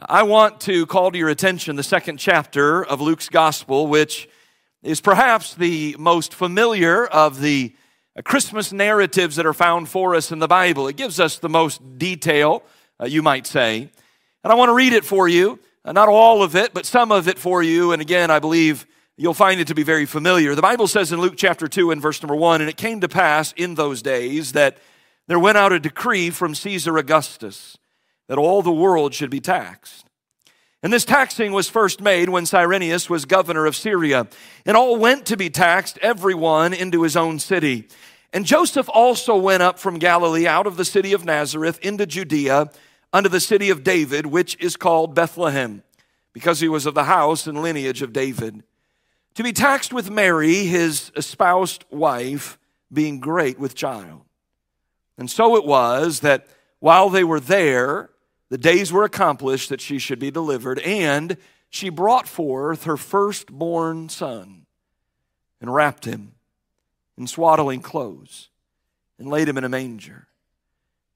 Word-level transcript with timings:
I 0.00 0.22
want 0.22 0.60
to 0.60 0.86
call 0.86 1.10
to 1.10 1.18
your 1.18 1.28
attention 1.28 1.74
the 1.74 1.82
second 1.82 2.18
chapter 2.18 2.84
of 2.84 3.00
Luke's 3.00 3.28
gospel, 3.28 3.88
which 3.88 4.28
is 4.80 5.00
perhaps 5.00 5.54
the 5.54 5.96
most 5.98 6.32
familiar 6.32 7.04
of 7.04 7.40
the 7.40 7.74
Christmas 8.22 8.72
narratives 8.72 9.34
that 9.34 9.44
are 9.44 9.52
found 9.52 9.88
for 9.88 10.14
us 10.14 10.30
in 10.30 10.38
the 10.38 10.46
Bible. 10.46 10.86
It 10.86 10.96
gives 10.96 11.18
us 11.18 11.40
the 11.40 11.48
most 11.48 11.98
detail, 11.98 12.62
uh, 13.00 13.06
you 13.06 13.22
might 13.22 13.44
say. 13.44 13.90
And 14.44 14.52
I 14.52 14.54
want 14.54 14.68
to 14.68 14.72
read 14.72 14.92
it 14.92 15.04
for 15.04 15.26
you. 15.26 15.58
Uh, 15.84 15.90
not 15.90 16.08
all 16.08 16.44
of 16.44 16.54
it, 16.54 16.72
but 16.72 16.86
some 16.86 17.10
of 17.10 17.26
it 17.26 17.36
for 17.36 17.60
you. 17.60 17.90
And 17.90 18.00
again, 18.00 18.30
I 18.30 18.38
believe 18.38 18.86
you'll 19.16 19.34
find 19.34 19.60
it 19.60 19.66
to 19.66 19.74
be 19.74 19.82
very 19.82 20.06
familiar. 20.06 20.54
The 20.54 20.62
Bible 20.62 20.86
says 20.86 21.10
in 21.10 21.20
Luke 21.20 21.34
chapter 21.36 21.66
2 21.66 21.90
and 21.90 22.00
verse 22.00 22.22
number 22.22 22.36
1 22.36 22.60
And 22.60 22.70
it 22.70 22.76
came 22.76 23.00
to 23.00 23.08
pass 23.08 23.52
in 23.56 23.74
those 23.74 24.00
days 24.00 24.52
that 24.52 24.78
there 25.26 25.40
went 25.40 25.58
out 25.58 25.72
a 25.72 25.80
decree 25.80 26.30
from 26.30 26.54
Caesar 26.54 26.98
Augustus 26.98 27.76
that 28.28 28.38
all 28.38 28.62
the 28.62 28.70
world 28.70 29.14
should 29.14 29.30
be 29.30 29.40
taxed. 29.40 30.06
And 30.82 30.92
this 30.92 31.04
taxing 31.04 31.52
was 31.52 31.68
first 31.68 32.00
made 32.00 32.28
when 32.28 32.46
Cyrenius 32.46 33.10
was 33.10 33.24
governor 33.24 33.66
of 33.66 33.74
Syria. 33.74 34.28
And 34.64 34.76
all 34.76 34.96
went 34.96 35.26
to 35.26 35.36
be 35.36 35.50
taxed, 35.50 35.98
everyone 36.02 36.72
into 36.72 37.02
his 37.02 37.16
own 37.16 37.40
city. 37.40 37.88
And 38.32 38.44
Joseph 38.44 38.88
also 38.92 39.36
went 39.36 39.62
up 39.62 39.78
from 39.78 39.98
Galilee 39.98 40.46
out 40.46 40.66
of 40.66 40.76
the 40.76 40.84
city 40.84 41.12
of 41.12 41.24
Nazareth 41.24 41.80
into 41.82 42.06
Judea 42.06 42.70
unto 43.12 43.28
the 43.28 43.40
city 43.40 43.70
of 43.70 43.82
David, 43.82 44.26
which 44.26 44.56
is 44.60 44.76
called 44.76 45.14
Bethlehem, 45.14 45.82
because 46.32 46.60
he 46.60 46.68
was 46.68 46.86
of 46.86 46.94
the 46.94 47.04
house 47.04 47.46
and 47.46 47.62
lineage 47.62 48.02
of 48.02 48.12
David, 48.12 48.62
to 49.34 49.42
be 49.42 49.52
taxed 49.52 49.92
with 49.92 50.10
Mary, 50.10 50.64
his 50.64 51.10
espoused 51.16 51.84
wife, 51.90 52.58
being 52.92 53.18
great 53.18 53.58
with 53.58 53.74
child. 53.74 54.22
And 55.16 55.30
so 55.30 55.56
it 55.56 55.64
was 55.64 56.20
that 56.20 56.46
while 56.80 57.08
they 57.08 57.24
were 57.24 57.40
there, 57.40 58.10
the 58.50 58.58
days 58.58 58.92
were 58.92 59.04
accomplished 59.04 59.68
that 59.68 59.80
she 59.80 59.98
should 59.98 60.18
be 60.18 60.30
delivered, 60.30 60.78
and 60.80 61.36
she 61.70 61.90
brought 61.90 62.26
forth 62.26 62.84
her 62.84 62.96
firstborn 62.96 64.08
son 64.08 64.66
and 65.60 65.72
wrapped 65.72 66.04
him 66.04 66.32
in 67.16 67.26
swaddling 67.26 67.80
clothes 67.80 68.48
and 69.18 69.28
laid 69.28 69.48
him 69.48 69.58
in 69.58 69.64
a 69.64 69.68
manger 69.68 70.28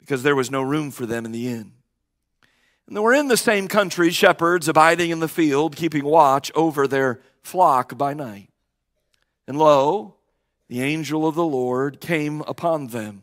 because 0.01 0.23
there 0.23 0.37
was 0.37 0.51
no 0.51 0.63
room 0.63 0.91
for 0.91 1.07
them 1.07 1.25
in 1.25 1.33
the 1.33 1.49
inn. 1.49 1.73
And 2.87 2.97
there 2.97 3.03
were 3.03 3.15
in 3.15 3.29
the 3.29 3.37
same 3.37 3.69
country 3.69 4.11
shepherds 4.11 4.69
abiding 4.69 5.11
in 5.11 5.21
the 5.21 5.29
field, 5.29 5.77
keeping 5.77 6.05
watch 6.05 6.51
over 6.55 6.87
their 6.87 7.21
flock 7.43 7.97
by 7.97 8.13
night. 8.13 8.51
And 9.47 9.59
lo, 9.59 10.17
the 10.69 10.83
angel 10.83 11.27
of 11.27 11.35
the 11.35 11.45
Lord 11.45 12.01
came 12.01 12.43
upon 12.43 12.89
them 12.89 13.23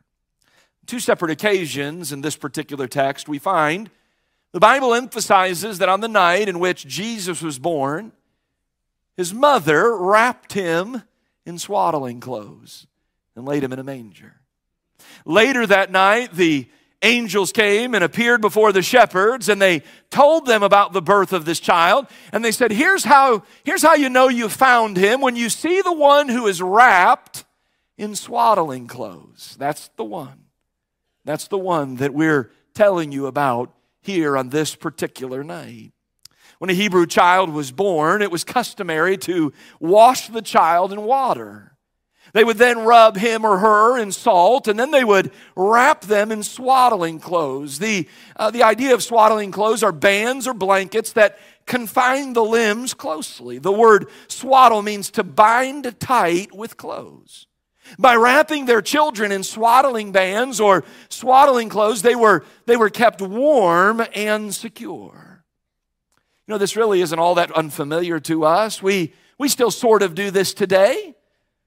two 0.91 0.99
separate 0.99 1.31
occasions 1.31 2.11
in 2.11 2.19
this 2.19 2.35
particular 2.35 2.85
text, 2.85 3.29
we 3.29 3.39
find 3.39 3.89
the 4.51 4.59
Bible 4.59 4.93
emphasizes 4.93 5.77
that 5.77 5.87
on 5.87 6.01
the 6.01 6.07
night 6.09 6.49
in 6.49 6.59
which 6.59 6.85
Jesus 6.85 7.41
was 7.41 7.57
born, 7.57 8.11
his 9.15 9.33
mother 9.33 9.95
wrapped 9.95 10.51
him 10.51 11.03
in 11.45 11.57
swaddling 11.57 12.19
clothes 12.19 12.87
and 13.37 13.45
laid 13.45 13.63
him 13.63 13.71
in 13.71 13.79
a 13.79 13.85
manger. 13.85 14.41
Later 15.23 15.65
that 15.65 15.93
night, 15.93 16.33
the 16.33 16.67
angels 17.01 17.53
came 17.53 17.95
and 17.95 18.03
appeared 18.03 18.41
before 18.41 18.73
the 18.73 18.81
shepherds 18.81 19.47
and 19.47 19.61
they 19.61 19.83
told 20.09 20.45
them 20.45 20.61
about 20.61 20.91
the 20.91 21.01
birth 21.01 21.31
of 21.31 21.45
this 21.45 21.61
child 21.61 22.05
and 22.33 22.43
they 22.43 22.51
said 22.51 22.69
here's 22.69 23.05
how 23.05 23.43
here's 23.63 23.81
how 23.81 23.95
you 23.95 24.09
know 24.09 24.27
you 24.27 24.49
found 24.49 24.97
him 24.97 25.21
when 25.21 25.37
you 25.37 25.49
see 25.49 25.81
the 25.81 25.93
one 25.93 26.27
who 26.27 26.47
is 26.47 26.61
wrapped 26.61 27.45
in 27.97 28.13
swaddling 28.13 28.87
clothes 28.87 29.55
that's 29.57 29.87
the 29.95 30.03
one 30.03 30.40
that's 31.25 31.47
the 31.47 31.57
one 31.57 31.95
that 31.95 32.13
we're 32.13 32.51
telling 32.73 33.11
you 33.11 33.27
about 33.27 33.73
here 34.01 34.37
on 34.37 34.49
this 34.49 34.75
particular 34.75 35.43
night. 35.43 35.93
When 36.59 36.69
a 36.69 36.73
Hebrew 36.73 37.05
child 37.07 37.49
was 37.49 37.71
born, 37.71 38.21
it 38.21 38.31
was 38.31 38.43
customary 38.43 39.17
to 39.19 39.51
wash 39.79 40.27
the 40.27 40.41
child 40.41 40.93
in 40.93 41.01
water. 41.01 41.71
They 42.33 42.43
would 42.43 42.57
then 42.57 42.79
rub 42.79 43.17
him 43.17 43.43
or 43.43 43.57
her 43.57 43.97
in 43.97 44.11
salt, 44.11 44.67
and 44.67 44.79
then 44.79 44.91
they 44.91 45.03
would 45.03 45.31
wrap 45.55 46.01
them 46.01 46.31
in 46.31 46.43
swaddling 46.43 47.19
clothes. 47.19 47.79
The, 47.79 48.07
uh, 48.37 48.51
the 48.51 48.63
idea 48.63 48.93
of 48.93 49.03
swaddling 49.03 49.51
clothes 49.51 49.83
are 49.83 49.91
bands 49.91 50.47
or 50.47 50.53
blankets 50.53 51.13
that 51.13 51.39
confine 51.65 52.33
the 52.33 52.43
limbs 52.43 52.93
closely. 52.93 53.57
The 53.57 53.71
word 53.71 54.07
swaddle 54.27 54.81
means 54.81 55.11
to 55.11 55.23
bind 55.23 55.99
tight 55.99 56.53
with 56.55 56.77
clothes. 56.77 57.47
By 57.99 58.15
wrapping 58.15 58.65
their 58.65 58.81
children 58.81 59.31
in 59.31 59.43
swaddling 59.43 60.11
bands 60.11 60.59
or 60.59 60.83
swaddling 61.09 61.69
clothes, 61.69 62.01
they 62.01 62.15
were, 62.15 62.45
they 62.65 62.77
were 62.77 62.89
kept 62.89 63.21
warm 63.21 64.01
and 64.15 64.53
secure. 64.53 65.43
You 66.47 66.53
know, 66.53 66.57
this 66.57 66.75
really 66.75 67.01
isn't 67.01 67.19
all 67.19 67.35
that 67.35 67.51
unfamiliar 67.51 68.19
to 68.21 68.45
us. 68.45 68.81
We, 68.81 69.13
we 69.37 69.47
still 69.49 69.71
sort 69.71 70.03
of 70.03 70.15
do 70.15 70.31
this 70.31 70.53
today. 70.53 71.15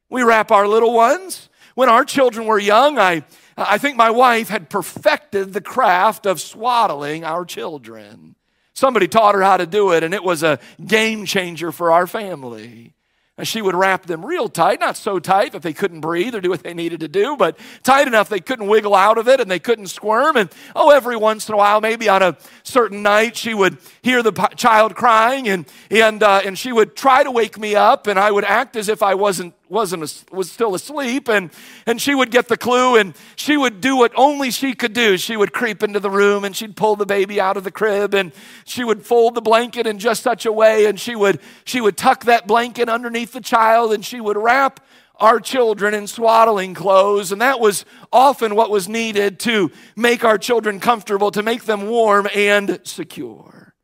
We 0.08 0.22
wrap 0.22 0.50
our 0.50 0.68
little 0.68 0.92
ones. 0.92 1.48
When 1.74 1.88
our 1.88 2.04
children 2.04 2.46
were 2.46 2.58
young, 2.58 2.98
I, 2.98 3.24
I 3.56 3.78
think 3.78 3.96
my 3.96 4.10
wife 4.10 4.48
had 4.48 4.70
perfected 4.70 5.52
the 5.52 5.60
craft 5.60 6.26
of 6.26 6.40
swaddling 6.40 7.24
our 7.24 7.44
children. 7.44 8.36
Somebody 8.74 9.08
taught 9.08 9.34
her 9.34 9.42
how 9.42 9.56
to 9.56 9.66
do 9.66 9.92
it, 9.92 10.02
and 10.02 10.14
it 10.14 10.22
was 10.22 10.42
a 10.42 10.58
game 10.84 11.26
changer 11.26 11.72
for 11.72 11.92
our 11.92 12.06
family. 12.06 12.94
And 13.36 13.48
she 13.48 13.62
would 13.62 13.74
wrap 13.74 14.06
them 14.06 14.24
real 14.24 14.48
tight, 14.48 14.78
not 14.78 14.96
so 14.96 15.18
tight 15.18 15.52
that 15.52 15.62
they 15.62 15.72
couldn't 15.72 16.00
breathe 16.00 16.36
or 16.36 16.40
do 16.40 16.50
what 16.50 16.62
they 16.62 16.72
needed 16.72 17.00
to 17.00 17.08
do, 17.08 17.36
but 17.36 17.58
tight 17.82 18.06
enough 18.06 18.28
they 18.28 18.38
couldn't 18.38 18.68
wiggle 18.68 18.94
out 18.94 19.18
of 19.18 19.26
it 19.26 19.40
and 19.40 19.50
they 19.50 19.58
couldn't 19.58 19.88
squirm. 19.88 20.36
And 20.36 20.48
oh, 20.76 20.90
every 20.90 21.16
once 21.16 21.48
in 21.48 21.54
a 21.54 21.56
while, 21.56 21.80
maybe 21.80 22.08
on 22.08 22.22
a 22.22 22.36
certain 22.62 23.02
night, 23.02 23.36
she 23.36 23.52
would 23.52 23.78
hear 24.02 24.22
the 24.22 24.30
child 24.54 24.94
crying 24.94 25.48
and, 25.48 25.66
and, 25.90 26.22
uh, 26.22 26.42
and 26.44 26.56
she 26.56 26.70
would 26.70 26.94
try 26.94 27.24
to 27.24 27.30
wake 27.32 27.58
me 27.58 27.74
up, 27.74 28.06
and 28.06 28.20
I 28.20 28.30
would 28.30 28.44
act 28.44 28.76
as 28.76 28.88
if 28.88 29.02
I 29.02 29.14
wasn't 29.14 29.54
wasn't 29.68 30.24
was 30.30 30.50
still 30.50 30.74
asleep 30.74 31.28
and 31.28 31.50
and 31.86 32.00
she 32.00 32.14
would 32.14 32.30
get 32.30 32.48
the 32.48 32.56
clue 32.56 32.96
and 32.96 33.14
she 33.36 33.56
would 33.56 33.80
do 33.80 33.96
what 33.96 34.12
only 34.16 34.50
she 34.50 34.74
could 34.74 34.92
do. 34.92 35.16
She 35.16 35.36
would 35.36 35.52
creep 35.52 35.82
into 35.82 36.00
the 36.00 36.10
room 36.10 36.44
and 36.44 36.54
she'd 36.54 36.76
pull 36.76 36.96
the 36.96 37.06
baby 37.06 37.40
out 37.40 37.56
of 37.56 37.64
the 37.64 37.70
crib 37.70 38.14
and 38.14 38.32
she 38.64 38.84
would 38.84 39.04
fold 39.04 39.34
the 39.34 39.40
blanket 39.40 39.86
in 39.86 39.98
just 39.98 40.22
such 40.22 40.46
a 40.46 40.52
way 40.52 40.86
and 40.86 41.00
she 41.00 41.16
would 41.16 41.40
she 41.64 41.80
would 41.80 41.96
tuck 41.96 42.24
that 42.24 42.46
blanket 42.46 42.88
underneath 42.88 43.32
the 43.32 43.40
child 43.40 43.92
and 43.92 44.04
she 44.04 44.20
would 44.20 44.36
wrap 44.36 44.80
our 45.16 45.40
children 45.40 45.94
in 45.94 46.06
swaddling 46.06 46.74
clothes 46.74 47.32
and 47.32 47.40
that 47.40 47.60
was 47.60 47.84
often 48.12 48.54
what 48.54 48.70
was 48.70 48.88
needed 48.88 49.38
to 49.38 49.70
make 49.96 50.24
our 50.24 50.36
children 50.36 50.80
comfortable 50.80 51.30
to 51.30 51.42
make 51.42 51.64
them 51.64 51.86
warm 51.86 52.26
and 52.34 52.80
secure. 52.84 53.74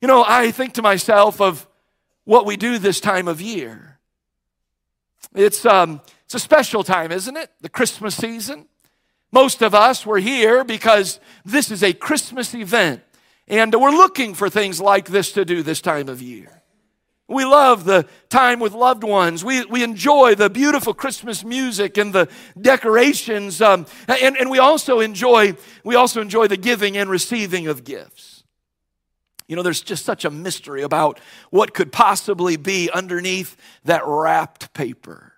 You 0.00 0.08
know 0.08 0.24
i 0.26 0.50
think 0.50 0.74
to 0.74 0.82
myself 0.82 1.40
of 1.40 1.66
what 2.24 2.46
we 2.46 2.56
do 2.56 2.78
this 2.78 3.00
time 3.00 3.28
of 3.28 3.40
year 3.40 3.93
it's, 5.34 5.66
um, 5.66 6.00
it's 6.24 6.34
a 6.34 6.38
special 6.38 6.84
time, 6.84 7.12
isn't 7.12 7.36
it? 7.36 7.50
The 7.60 7.68
Christmas 7.68 8.16
season. 8.16 8.66
Most 9.32 9.62
of 9.62 9.74
us 9.74 10.06
were 10.06 10.18
here 10.18 10.62
because 10.64 11.18
this 11.44 11.70
is 11.70 11.82
a 11.82 11.92
Christmas 11.92 12.54
event. 12.54 13.02
And 13.48 13.74
we're 13.74 13.90
looking 13.90 14.32
for 14.32 14.48
things 14.48 14.80
like 14.80 15.08
this 15.08 15.32
to 15.32 15.44
do 15.44 15.62
this 15.62 15.80
time 15.80 16.08
of 16.08 16.22
year. 16.22 16.62
We 17.26 17.44
love 17.44 17.84
the 17.84 18.06
time 18.28 18.60
with 18.60 18.74
loved 18.74 19.02
ones. 19.02 19.44
We, 19.44 19.64
we 19.64 19.82
enjoy 19.82 20.34
the 20.34 20.50
beautiful 20.50 20.94
Christmas 20.94 21.42
music 21.42 21.96
and 21.96 22.12
the 22.12 22.28
decorations. 22.60 23.60
Um, 23.60 23.86
and, 24.06 24.36
and 24.36 24.50
we 24.50 24.58
also 24.58 25.00
enjoy, 25.00 25.56
we 25.84 25.94
also 25.94 26.20
enjoy 26.20 26.48
the 26.48 26.56
giving 26.56 26.96
and 26.96 27.10
receiving 27.10 27.66
of 27.66 27.82
gifts. 27.82 28.44
You 29.48 29.56
know, 29.56 29.62
there's 29.62 29.82
just 29.82 30.04
such 30.04 30.24
a 30.24 30.30
mystery 30.30 30.82
about 30.82 31.18
what 31.50 31.74
could 31.74 31.92
possibly 31.92 32.56
be 32.56 32.90
underneath 32.90 33.56
that 33.84 34.02
wrapped 34.06 34.72
paper. 34.72 35.33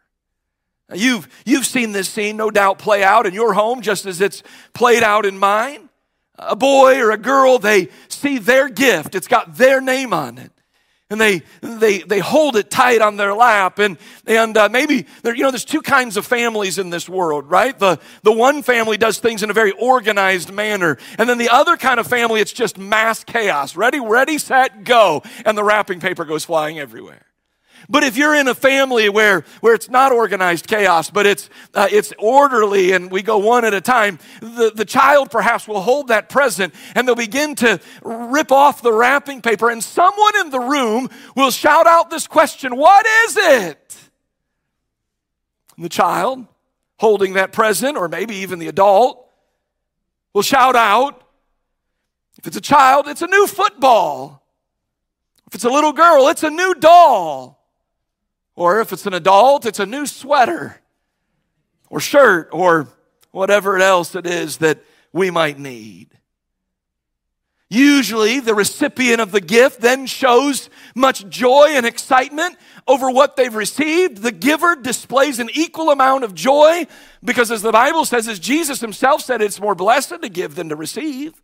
You've, 0.94 1.28
you've 1.44 1.66
seen 1.66 1.92
this 1.92 2.08
scene, 2.08 2.36
no 2.36 2.50
doubt, 2.50 2.78
play 2.78 3.02
out 3.02 3.26
in 3.26 3.34
your 3.34 3.54
home 3.54 3.82
just 3.82 4.06
as 4.06 4.20
it's 4.20 4.42
played 4.72 5.02
out 5.02 5.26
in 5.26 5.36
mine. 5.38 5.88
A 6.38 6.54
boy 6.54 7.00
or 7.00 7.10
a 7.10 7.18
girl, 7.18 7.58
they 7.58 7.88
see 8.08 8.38
their 8.38 8.68
gift, 8.68 9.14
it's 9.14 9.26
got 9.26 9.56
their 9.56 9.80
name 9.80 10.12
on 10.12 10.38
it. 10.38 10.52
and 11.08 11.20
they 11.20 11.42
they 11.60 11.98
they 11.98 12.18
hold 12.18 12.56
it 12.56 12.70
tight 12.70 13.00
on 13.00 13.16
their 13.16 13.32
lap. 13.32 13.78
And 13.78 13.96
and 14.26 14.56
uh, 14.56 14.68
maybe 14.68 15.06
there, 15.22 15.34
you 15.34 15.42
know 15.44 15.50
there's 15.50 15.64
two 15.64 15.82
kinds 15.82 16.16
of 16.16 16.26
families 16.26 16.78
in 16.78 16.90
this 16.90 17.08
world 17.08 17.48
right? 17.48 17.78
The 17.78 17.98
the 18.22 18.32
one 18.32 18.62
family 18.62 18.96
does 18.96 19.18
things 19.18 19.42
in 19.42 19.50
a 19.50 19.52
very 19.52 19.72
organized 19.72 20.52
manner. 20.52 20.98
And 21.18 21.28
then 21.28 21.38
the 21.38 21.48
other 21.48 21.76
kind 21.76 22.00
of 22.00 22.06
family 22.06 22.40
it's 22.40 22.52
just 22.52 22.76
mass 22.78 23.24
chaos. 23.24 23.76
Ready 23.76 24.00
ready 24.00 24.38
set 24.38 24.84
go. 24.84 25.22
And 25.44 25.56
the 25.56 25.64
wrapping 25.64 26.00
paper 26.00 26.24
goes 26.24 26.44
flying 26.44 26.78
everywhere 26.78 27.22
but 27.88 28.02
if 28.02 28.16
you're 28.16 28.34
in 28.34 28.48
a 28.48 28.54
family 28.54 29.08
where, 29.08 29.44
where 29.60 29.74
it's 29.74 29.88
not 29.88 30.12
organized 30.12 30.66
chaos, 30.66 31.10
but 31.10 31.26
it's, 31.26 31.48
uh, 31.74 31.88
it's 31.90 32.12
orderly 32.18 32.92
and 32.92 33.10
we 33.10 33.22
go 33.22 33.38
one 33.38 33.64
at 33.64 33.74
a 33.74 33.80
time, 33.80 34.18
the, 34.40 34.72
the 34.74 34.84
child 34.84 35.30
perhaps 35.30 35.68
will 35.68 35.80
hold 35.80 36.08
that 36.08 36.28
present 36.28 36.74
and 36.94 37.06
they'll 37.06 37.14
begin 37.14 37.54
to 37.56 37.80
rip 38.02 38.50
off 38.50 38.82
the 38.82 38.92
wrapping 38.92 39.42
paper 39.42 39.70
and 39.70 39.82
someone 39.82 40.36
in 40.40 40.50
the 40.50 40.60
room 40.60 41.08
will 41.36 41.50
shout 41.50 41.86
out 41.86 42.10
this 42.10 42.26
question, 42.26 42.76
what 42.76 43.06
is 43.26 43.36
it? 43.36 43.96
And 45.76 45.84
the 45.84 45.90
child 45.90 46.46
holding 46.98 47.34
that 47.34 47.52
present, 47.52 47.96
or 47.96 48.08
maybe 48.08 48.36
even 48.36 48.58
the 48.58 48.68
adult, 48.68 49.28
will 50.32 50.42
shout 50.42 50.76
out, 50.76 51.22
if 52.38 52.46
it's 52.46 52.56
a 52.56 52.60
child, 52.60 53.06
it's 53.08 53.22
a 53.22 53.26
new 53.26 53.46
football. 53.46 54.42
If 55.46 55.54
it's 55.54 55.64
a 55.64 55.70
little 55.70 55.92
girl, 55.92 56.28
it's 56.28 56.42
a 56.42 56.50
new 56.50 56.74
doll. 56.74 57.55
Or 58.56 58.80
if 58.80 58.92
it's 58.92 59.06
an 59.06 59.14
adult, 59.14 59.66
it's 59.66 59.78
a 59.78 59.86
new 59.86 60.06
sweater 60.06 60.80
or 61.90 62.00
shirt 62.00 62.48
or 62.52 62.88
whatever 63.30 63.78
else 63.78 64.14
it 64.14 64.26
is 64.26 64.56
that 64.58 64.82
we 65.12 65.30
might 65.30 65.58
need. 65.58 66.08
Usually, 67.68 68.38
the 68.38 68.54
recipient 68.54 69.20
of 69.20 69.32
the 69.32 69.40
gift 69.40 69.80
then 69.80 70.06
shows 70.06 70.70
much 70.94 71.28
joy 71.28 71.70
and 71.70 71.84
excitement 71.84 72.56
over 72.86 73.10
what 73.10 73.34
they've 73.34 73.54
received. 73.54 74.18
The 74.18 74.30
giver 74.30 74.76
displays 74.76 75.40
an 75.40 75.50
equal 75.52 75.90
amount 75.90 76.22
of 76.22 76.32
joy 76.32 76.86
because, 77.24 77.50
as 77.50 77.62
the 77.62 77.72
Bible 77.72 78.04
says, 78.04 78.28
as 78.28 78.38
Jesus 78.38 78.80
himself 78.80 79.20
said, 79.20 79.42
it's 79.42 79.60
more 79.60 79.74
blessed 79.74 80.22
to 80.22 80.28
give 80.28 80.54
than 80.54 80.68
to 80.68 80.76
receive. 80.76 81.34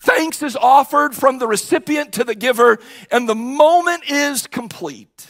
Thanks 0.00 0.42
is 0.42 0.56
offered 0.56 1.14
from 1.14 1.38
the 1.38 1.46
recipient 1.46 2.12
to 2.14 2.24
the 2.24 2.34
giver, 2.34 2.78
and 3.12 3.28
the 3.28 3.36
moment 3.36 4.10
is 4.10 4.48
complete. 4.48 5.28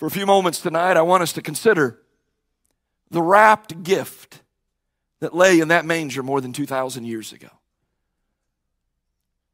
For 0.00 0.06
a 0.06 0.10
few 0.10 0.24
moments 0.24 0.62
tonight, 0.62 0.96
I 0.96 1.02
want 1.02 1.22
us 1.22 1.34
to 1.34 1.42
consider 1.42 2.00
the 3.10 3.20
wrapped 3.20 3.82
gift 3.82 4.40
that 5.18 5.34
lay 5.34 5.60
in 5.60 5.68
that 5.68 5.84
manger 5.84 6.22
more 6.22 6.40
than 6.40 6.54
2,000 6.54 7.04
years 7.04 7.34
ago. 7.34 7.50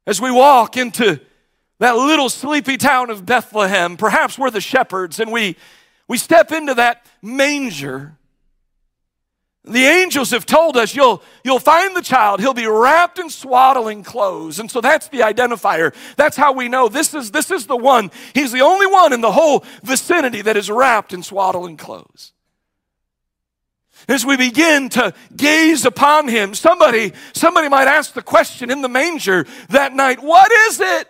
As 0.05 0.21
we 0.21 0.31
walk 0.31 0.77
into 0.77 1.19
that 1.79 1.97
little 1.97 2.29
sleepy 2.29 2.77
town 2.77 3.09
of 3.09 3.25
Bethlehem, 3.25 3.97
perhaps 3.97 4.39
we're 4.39 4.49
the 4.49 4.61
shepherds, 4.61 5.19
and 5.19 5.33
we, 5.33 5.57
we 6.07 6.17
step 6.17 6.53
into 6.53 6.73
that 6.75 7.05
manger 7.21 8.16
the 9.67 9.85
angels 9.85 10.31
have 10.31 10.45
told 10.45 10.77
us 10.77 10.95
you'll, 10.95 11.21
you'll 11.43 11.59
find 11.59 11.95
the 11.95 12.01
child. 12.01 12.39
He'll 12.39 12.53
be 12.53 12.67
wrapped 12.67 13.19
in 13.19 13.29
swaddling 13.29 14.03
clothes. 14.03 14.59
And 14.59 14.69
so 14.69 14.81
that's 14.81 15.09
the 15.09 15.19
identifier. 15.19 15.93
That's 16.15 16.37
how 16.37 16.53
we 16.53 16.69
know 16.69 16.89
this 16.89 17.13
is, 17.13 17.31
this 17.31 17.51
is 17.51 17.67
the 17.67 17.75
one. 17.75 18.11
He's 18.33 18.51
the 18.51 18.61
only 18.61 18.87
one 18.87 19.13
in 19.13 19.21
the 19.21 19.31
whole 19.31 19.63
vicinity 19.83 20.41
that 20.41 20.57
is 20.57 20.69
wrapped 20.69 21.13
in 21.13 21.23
swaddling 21.23 21.77
clothes. 21.77 22.33
As 24.07 24.25
we 24.25 24.37
begin 24.37 24.89
to 24.89 25.13
gaze 25.35 25.85
upon 25.85 26.27
him, 26.27 26.53
somebody, 26.53 27.13
somebody 27.33 27.67
might 27.67 27.87
ask 27.87 28.13
the 28.13 28.21
question 28.21 28.71
in 28.71 28.81
the 28.81 28.89
manger 28.89 29.45
that 29.69 29.93
night, 29.93 30.21
what 30.21 30.51
is 30.51 30.79
it? 30.79 31.09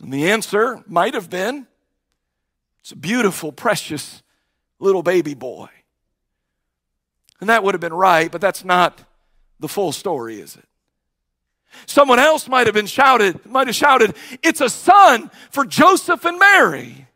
And 0.00 0.12
the 0.12 0.30
answer 0.30 0.82
might 0.86 1.14
have 1.14 1.28
been, 1.30 1.66
it's 2.80 2.92
a 2.92 2.96
beautiful, 2.96 3.52
precious 3.52 4.22
little 4.78 5.02
baby 5.02 5.34
boy. 5.34 5.68
And 7.40 7.48
that 7.48 7.62
would 7.62 7.74
have 7.74 7.80
been 7.80 7.94
right, 7.94 8.30
but 8.30 8.40
that's 8.40 8.64
not 8.64 9.00
the 9.60 9.68
full 9.68 9.92
story, 9.92 10.40
is 10.40 10.56
it? 10.56 10.64
Someone 11.86 12.18
else 12.18 12.48
might 12.48 12.66
have 12.66 12.74
been 12.74 12.86
shouted, 12.86 13.44
might 13.46 13.66
have 13.66 13.76
shouted, 13.76 14.14
it's 14.42 14.60
a 14.60 14.68
son 14.68 15.30
for 15.50 15.64
Joseph 15.64 16.24
and 16.24 16.38
Mary. 16.38 17.06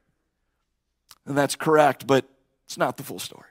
And 1.27 1.37
that's 1.37 1.57
correct, 1.57 2.07
but 2.07 2.25
it's 2.67 2.77
not 2.77 2.97
the 2.97 3.03
full 3.03 3.19
story. 3.19 3.47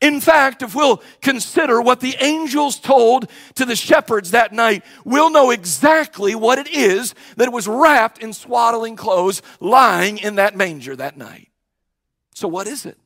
In 0.00 0.20
fact, 0.20 0.62
if 0.62 0.74
we'll 0.74 1.02
consider 1.22 1.80
what 1.80 2.00
the 2.00 2.16
angels 2.20 2.80
told 2.80 3.30
to 3.54 3.64
the 3.64 3.76
shepherds 3.76 4.32
that 4.32 4.52
night, 4.52 4.84
we'll 5.04 5.30
know 5.30 5.50
exactly 5.50 6.34
what 6.34 6.58
it 6.58 6.68
is 6.68 7.14
that 7.36 7.52
was 7.52 7.68
wrapped 7.68 8.18
in 8.18 8.32
swaddling 8.32 8.96
clothes 8.96 9.40
lying 9.60 10.18
in 10.18 10.34
that 10.34 10.56
manger 10.56 10.96
that 10.96 11.16
night. 11.16 11.48
So, 12.34 12.48
what 12.48 12.66
is 12.66 12.86
it? 12.86 12.98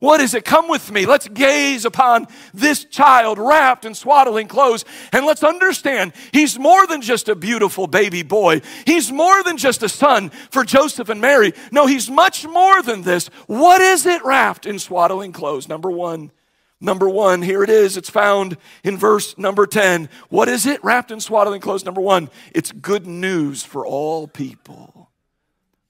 What 0.00 0.22
is 0.22 0.32
it? 0.32 0.46
Come 0.46 0.68
with 0.68 0.90
me. 0.90 1.04
Let's 1.04 1.28
gaze 1.28 1.84
upon 1.84 2.26
this 2.54 2.84
child 2.86 3.38
wrapped 3.38 3.84
in 3.84 3.94
swaddling 3.94 4.48
clothes 4.48 4.86
and 5.12 5.26
let's 5.26 5.44
understand 5.44 6.14
he's 6.32 6.58
more 6.58 6.86
than 6.86 7.02
just 7.02 7.28
a 7.28 7.34
beautiful 7.34 7.86
baby 7.86 8.22
boy. 8.22 8.62
He's 8.86 9.12
more 9.12 9.42
than 9.42 9.58
just 9.58 9.82
a 9.82 9.90
son 9.90 10.30
for 10.50 10.64
Joseph 10.64 11.10
and 11.10 11.20
Mary. 11.20 11.52
No, 11.70 11.86
he's 11.86 12.10
much 12.10 12.46
more 12.46 12.82
than 12.82 13.02
this. 13.02 13.28
What 13.46 13.82
is 13.82 14.06
it 14.06 14.24
wrapped 14.24 14.64
in 14.64 14.78
swaddling 14.78 15.32
clothes? 15.32 15.68
Number 15.68 15.90
one. 15.90 16.32
Number 16.80 17.10
one, 17.10 17.42
here 17.42 17.62
it 17.62 17.68
is. 17.68 17.98
It's 17.98 18.08
found 18.08 18.56
in 18.82 18.96
verse 18.96 19.36
number 19.36 19.66
10. 19.66 20.08
What 20.30 20.48
is 20.48 20.64
it 20.64 20.82
wrapped 20.82 21.10
in 21.10 21.20
swaddling 21.20 21.60
clothes? 21.60 21.84
Number 21.84 22.00
one, 22.00 22.30
it's 22.54 22.72
good 22.72 23.06
news 23.06 23.62
for 23.62 23.86
all 23.86 24.26
people. 24.26 25.10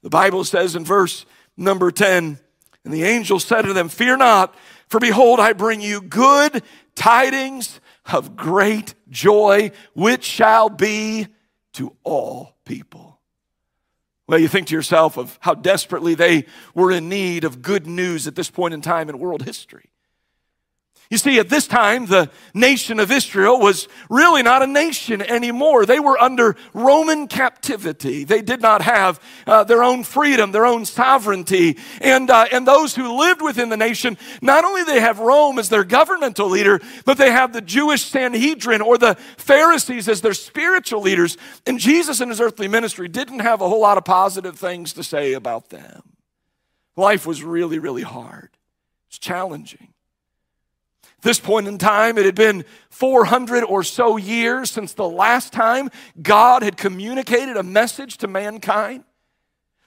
The 0.02 0.10
Bible 0.10 0.42
says 0.42 0.74
in 0.74 0.84
verse 0.84 1.26
number 1.56 1.92
10, 1.92 2.40
and 2.84 2.94
the 2.94 3.04
angel 3.04 3.38
said 3.38 3.62
to 3.62 3.72
them, 3.72 3.88
Fear 3.88 4.18
not, 4.18 4.54
for 4.88 5.00
behold, 5.00 5.40
I 5.40 5.52
bring 5.52 5.80
you 5.80 6.00
good 6.00 6.62
tidings 6.94 7.80
of 8.12 8.36
great 8.36 8.94
joy, 9.08 9.70
which 9.94 10.24
shall 10.24 10.68
be 10.68 11.28
to 11.74 11.94
all 12.02 12.56
people. 12.64 13.20
Well, 14.26 14.38
you 14.38 14.48
think 14.48 14.68
to 14.68 14.74
yourself 14.74 15.16
of 15.16 15.38
how 15.40 15.54
desperately 15.54 16.14
they 16.14 16.46
were 16.74 16.92
in 16.92 17.08
need 17.08 17.44
of 17.44 17.62
good 17.62 17.86
news 17.86 18.26
at 18.26 18.36
this 18.36 18.48
point 18.50 18.74
in 18.74 18.80
time 18.80 19.08
in 19.08 19.18
world 19.18 19.42
history. 19.42 19.89
You 21.10 21.18
see, 21.18 21.40
at 21.40 21.48
this 21.48 21.66
time, 21.66 22.06
the 22.06 22.30
nation 22.54 23.00
of 23.00 23.10
Israel 23.10 23.58
was 23.58 23.88
really 24.08 24.44
not 24.44 24.62
a 24.62 24.66
nation 24.68 25.20
anymore. 25.20 25.84
They 25.84 25.98
were 25.98 26.16
under 26.16 26.54
Roman 26.72 27.26
captivity. 27.26 28.22
They 28.22 28.42
did 28.42 28.60
not 28.60 28.82
have 28.82 29.20
uh, 29.44 29.64
their 29.64 29.82
own 29.82 30.04
freedom, 30.04 30.52
their 30.52 30.64
own 30.64 30.84
sovereignty. 30.84 31.78
And, 32.00 32.30
uh, 32.30 32.46
and 32.52 32.64
those 32.64 32.94
who 32.94 33.18
lived 33.18 33.42
within 33.42 33.70
the 33.70 33.76
nation, 33.76 34.18
not 34.40 34.64
only 34.64 34.84
they 34.84 35.00
have 35.00 35.18
Rome 35.18 35.58
as 35.58 35.68
their 35.68 35.82
governmental 35.82 36.48
leader, 36.48 36.80
but 37.04 37.18
they 37.18 37.32
have 37.32 37.52
the 37.52 37.60
Jewish 37.60 38.02
Sanhedrin 38.02 38.80
or 38.80 38.96
the 38.96 39.16
Pharisees 39.36 40.08
as 40.08 40.20
their 40.20 40.32
spiritual 40.32 41.00
leaders. 41.00 41.36
And 41.66 41.80
Jesus 41.80 42.20
in 42.20 42.28
his 42.28 42.40
earthly 42.40 42.68
ministry 42.68 43.08
didn't 43.08 43.40
have 43.40 43.60
a 43.60 43.68
whole 43.68 43.80
lot 43.80 43.98
of 43.98 44.04
positive 44.04 44.56
things 44.56 44.92
to 44.92 45.02
say 45.02 45.32
about 45.32 45.70
them. 45.70 46.02
Life 46.96 47.26
was 47.26 47.42
really, 47.42 47.80
really 47.80 48.02
hard. 48.02 48.50
It's 49.08 49.18
challenging 49.18 49.92
this 51.22 51.38
point 51.38 51.68
in 51.68 51.78
time, 51.78 52.18
it 52.18 52.24
had 52.24 52.34
been 52.34 52.64
400 52.90 53.64
or 53.64 53.82
so 53.82 54.16
years 54.16 54.70
since 54.70 54.94
the 54.94 55.08
last 55.08 55.52
time 55.52 55.90
God 56.20 56.62
had 56.62 56.76
communicated 56.76 57.56
a 57.56 57.62
message 57.62 58.18
to 58.18 58.28
mankind. 58.28 59.04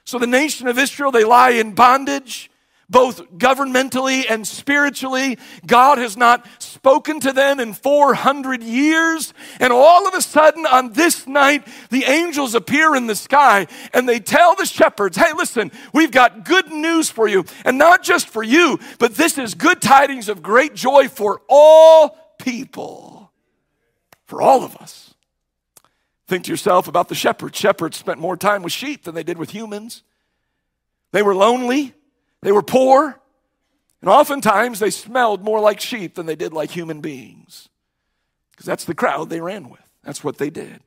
So 0.04 0.18
the 0.18 0.26
nation 0.26 0.66
of 0.66 0.78
Israel, 0.78 1.10
they 1.10 1.24
lie 1.24 1.50
in 1.50 1.74
bondage 1.74 2.50
both 2.94 3.28
governmentally 3.32 4.24
and 4.30 4.46
spiritually. 4.46 5.36
God 5.66 5.98
has 5.98 6.16
not 6.16 6.46
spoken 6.62 7.18
to 7.18 7.32
them 7.32 7.58
in 7.58 7.72
400 7.72 8.62
years. 8.62 9.34
And 9.58 9.72
all 9.72 10.06
of 10.06 10.14
a 10.14 10.22
sudden, 10.22 10.64
on 10.64 10.92
this 10.92 11.26
night, 11.26 11.66
the 11.90 12.04
angels 12.04 12.54
appear 12.54 12.94
in 12.94 13.08
the 13.08 13.16
sky 13.16 13.66
and 13.92 14.08
they 14.08 14.20
tell 14.20 14.54
the 14.54 14.64
shepherds, 14.64 15.16
hey, 15.16 15.32
listen, 15.32 15.72
we've 15.92 16.12
got 16.12 16.44
good 16.44 16.70
news 16.70 17.10
for 17.10 17.26
you. 17.26 17.44
And 17.64 17.78
not 17.78 18.04
just 18.04 18.28
for 18.28 18.44
you, 18.44 18.78
but 19.00 19.16
this 19.16 19.38
is 19.38 19.54
good 19.54 19.82
tidings 19.82 20.28
of 20.28 20.40
great 20.40 20.76
joy 20.76 21.08
for 21.08 21.42
all 21.48 22.16
people, 22.38 23.32
for 24.26 24.40
all 24.40 24.62
of 24.62 24.76
us. 24.76 25.14
Think 26.28 26.44
to 26.44 26.52
yourself 26.52 26.86
about 26.86 27.08
the 27.08 27.16
shepherds. 27.16 27.58
Shepherds 27.58 27.96
spent 27.96 28.20
more 28.20 28.36
time 28.36 28.62
with 28.62 28.72
sheep 28.72 29.02
than 29.02 29.16
they 29.16 29.24
did 29.24 29.36
with 29.36 29.50
humans. 29.50 30.04
They 31.10 31.22
were 31.22 31.34
lonely. 31.34 31.92
They 32.44 32.52
were 32.52 32.62
poor, 32.62 33.18
and 34.02 34.10
oftentimes 34.10 34.78
they 34.78 34.90
smelled 34.90 35.42
more 35.42 35.60
like 35.60 35.80
sheep 35.80 36.14
than 36.14 36.26
they 36.26 36.36
did 36.36 36.52
like 36.52 36.70
human 36.70 37.00
beings. 37.00 37.70
Because 38.50 38.66
that's 38.66 38.84
the 38.84 38.94
crowd 38.94 39.30
they 39.30 39.40
ran 39.40 39.70
with. 39.70 39.80
That's 40.02 40.22
what 40.22 40.36
they 40.36 40.50
did. 40.50 40.80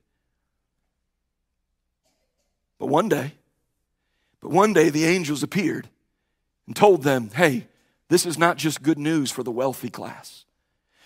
But 2.78 2.86
one 2.86 3.10
day, 3.10 3.34
but 4.40 4.52
one 4.52 4.72
day 4.72 4.92
the 4.92 5.06
angels 5.06 5.42
appeared 5.42 5.90
and 6.68 6.76
told 6.76 7.02
them, 7.02 7.32
hey, 7.34 7.66
this 8.08 8.28
is 8.28 8.38
not 8.38 8.58
just 8.58 8.84
good 8.84 9.00
news 9.00 9.32
for 9.32 9.42
the 9.42 9.52
wealthy 9.52 9.90
class. 9.90 10.46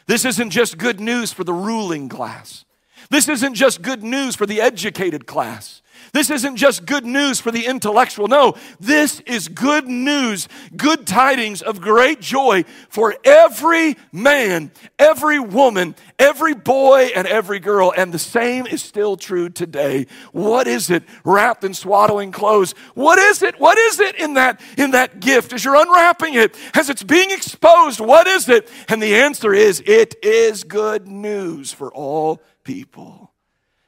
This 0.06 0.26
isn't 0.26 0.50
just 0.50 0.78
good 0.78 1.00
news 1.00 1.32
for 1.32 1.46
the 1.46 1.54
ruling 1.54 2.10
class. 2.10 2.66
This 3.10 3.28
isn't 3.28 3.56
just 3.56 3.82
good 3.82 4.04
news 4.04 4.36
for 4.36 4.46
the 4.46 4.62
educated 4.62 5.26
class. 5.26 5.82
This 6.14 6.30
isn't 6.30 6.58
just 6.58 6.86
good 6.86 7.06
news 7.06 7.40
for 7.40 7.52
the 7.52 7.66
intellectual. 7.66 8.28
No, 8.28 8.56
this 8.80 9.22
is 9.22 9.48
good 9.48 9.88
news, 9.88 10.48
good 10.76 11.08
tidings 11.08 11.62
of 11.62 11.80
great 11.80 12.20
joy 12.20 12.66
for 12.90 13.16
every 13.24 13.96
man, 14.12 14.72
every 15.00 15.40
woman, 15.40 15.96
every 16.20 16.54
boy, 16.54 17.12
and 17.16 17.28
every 17.28 17.60
girl. 17.60 17.94
And 17.96 18.14
the 18.14 18.20
same 18.20 18.68
is 18.68 18.82
still 18.82 19.16
true 19.16 19.50
today. 19.50 20.08
What 20.34 20.68
is 20.68 20.90
it 20.90 21.04
wrapped 21.24 21.64
in 21.64 21.74
swaddling 21.74 22.32
clothes? 22.32 22.74
What 22.94 23.18
is 23.18 23.42
it? 23.42 23.60
What 23.60 23.78
is 23.78 24.00
it 24.00 24.16
in 24.16 24.34
that, 24.34 24.60
in 24.78 24.92
that 24.92 25.22
gift 25.22 25.54
as 25.54 25.64
you're 25.64 25.76
unwrapping 25.76 26.34
it, 26.34 26.58
as 26.74 26.90
it's 26.90 27.04
being 27.04 27.32
exposed? 27.32 28.02
What 28.02 28.28
is 28.28 28.50
it? 28.50 28.70
And 28.90 29.02
the 29.02 29.16
answer 29.16 29.54
is 29.54 29.82
it 29.86 30.16
is 30.24 30.66
good 30.66 31.08
news 31.08 31.72
for 31.72 31.94
all 31.94 32.42
people. 32.64 33.32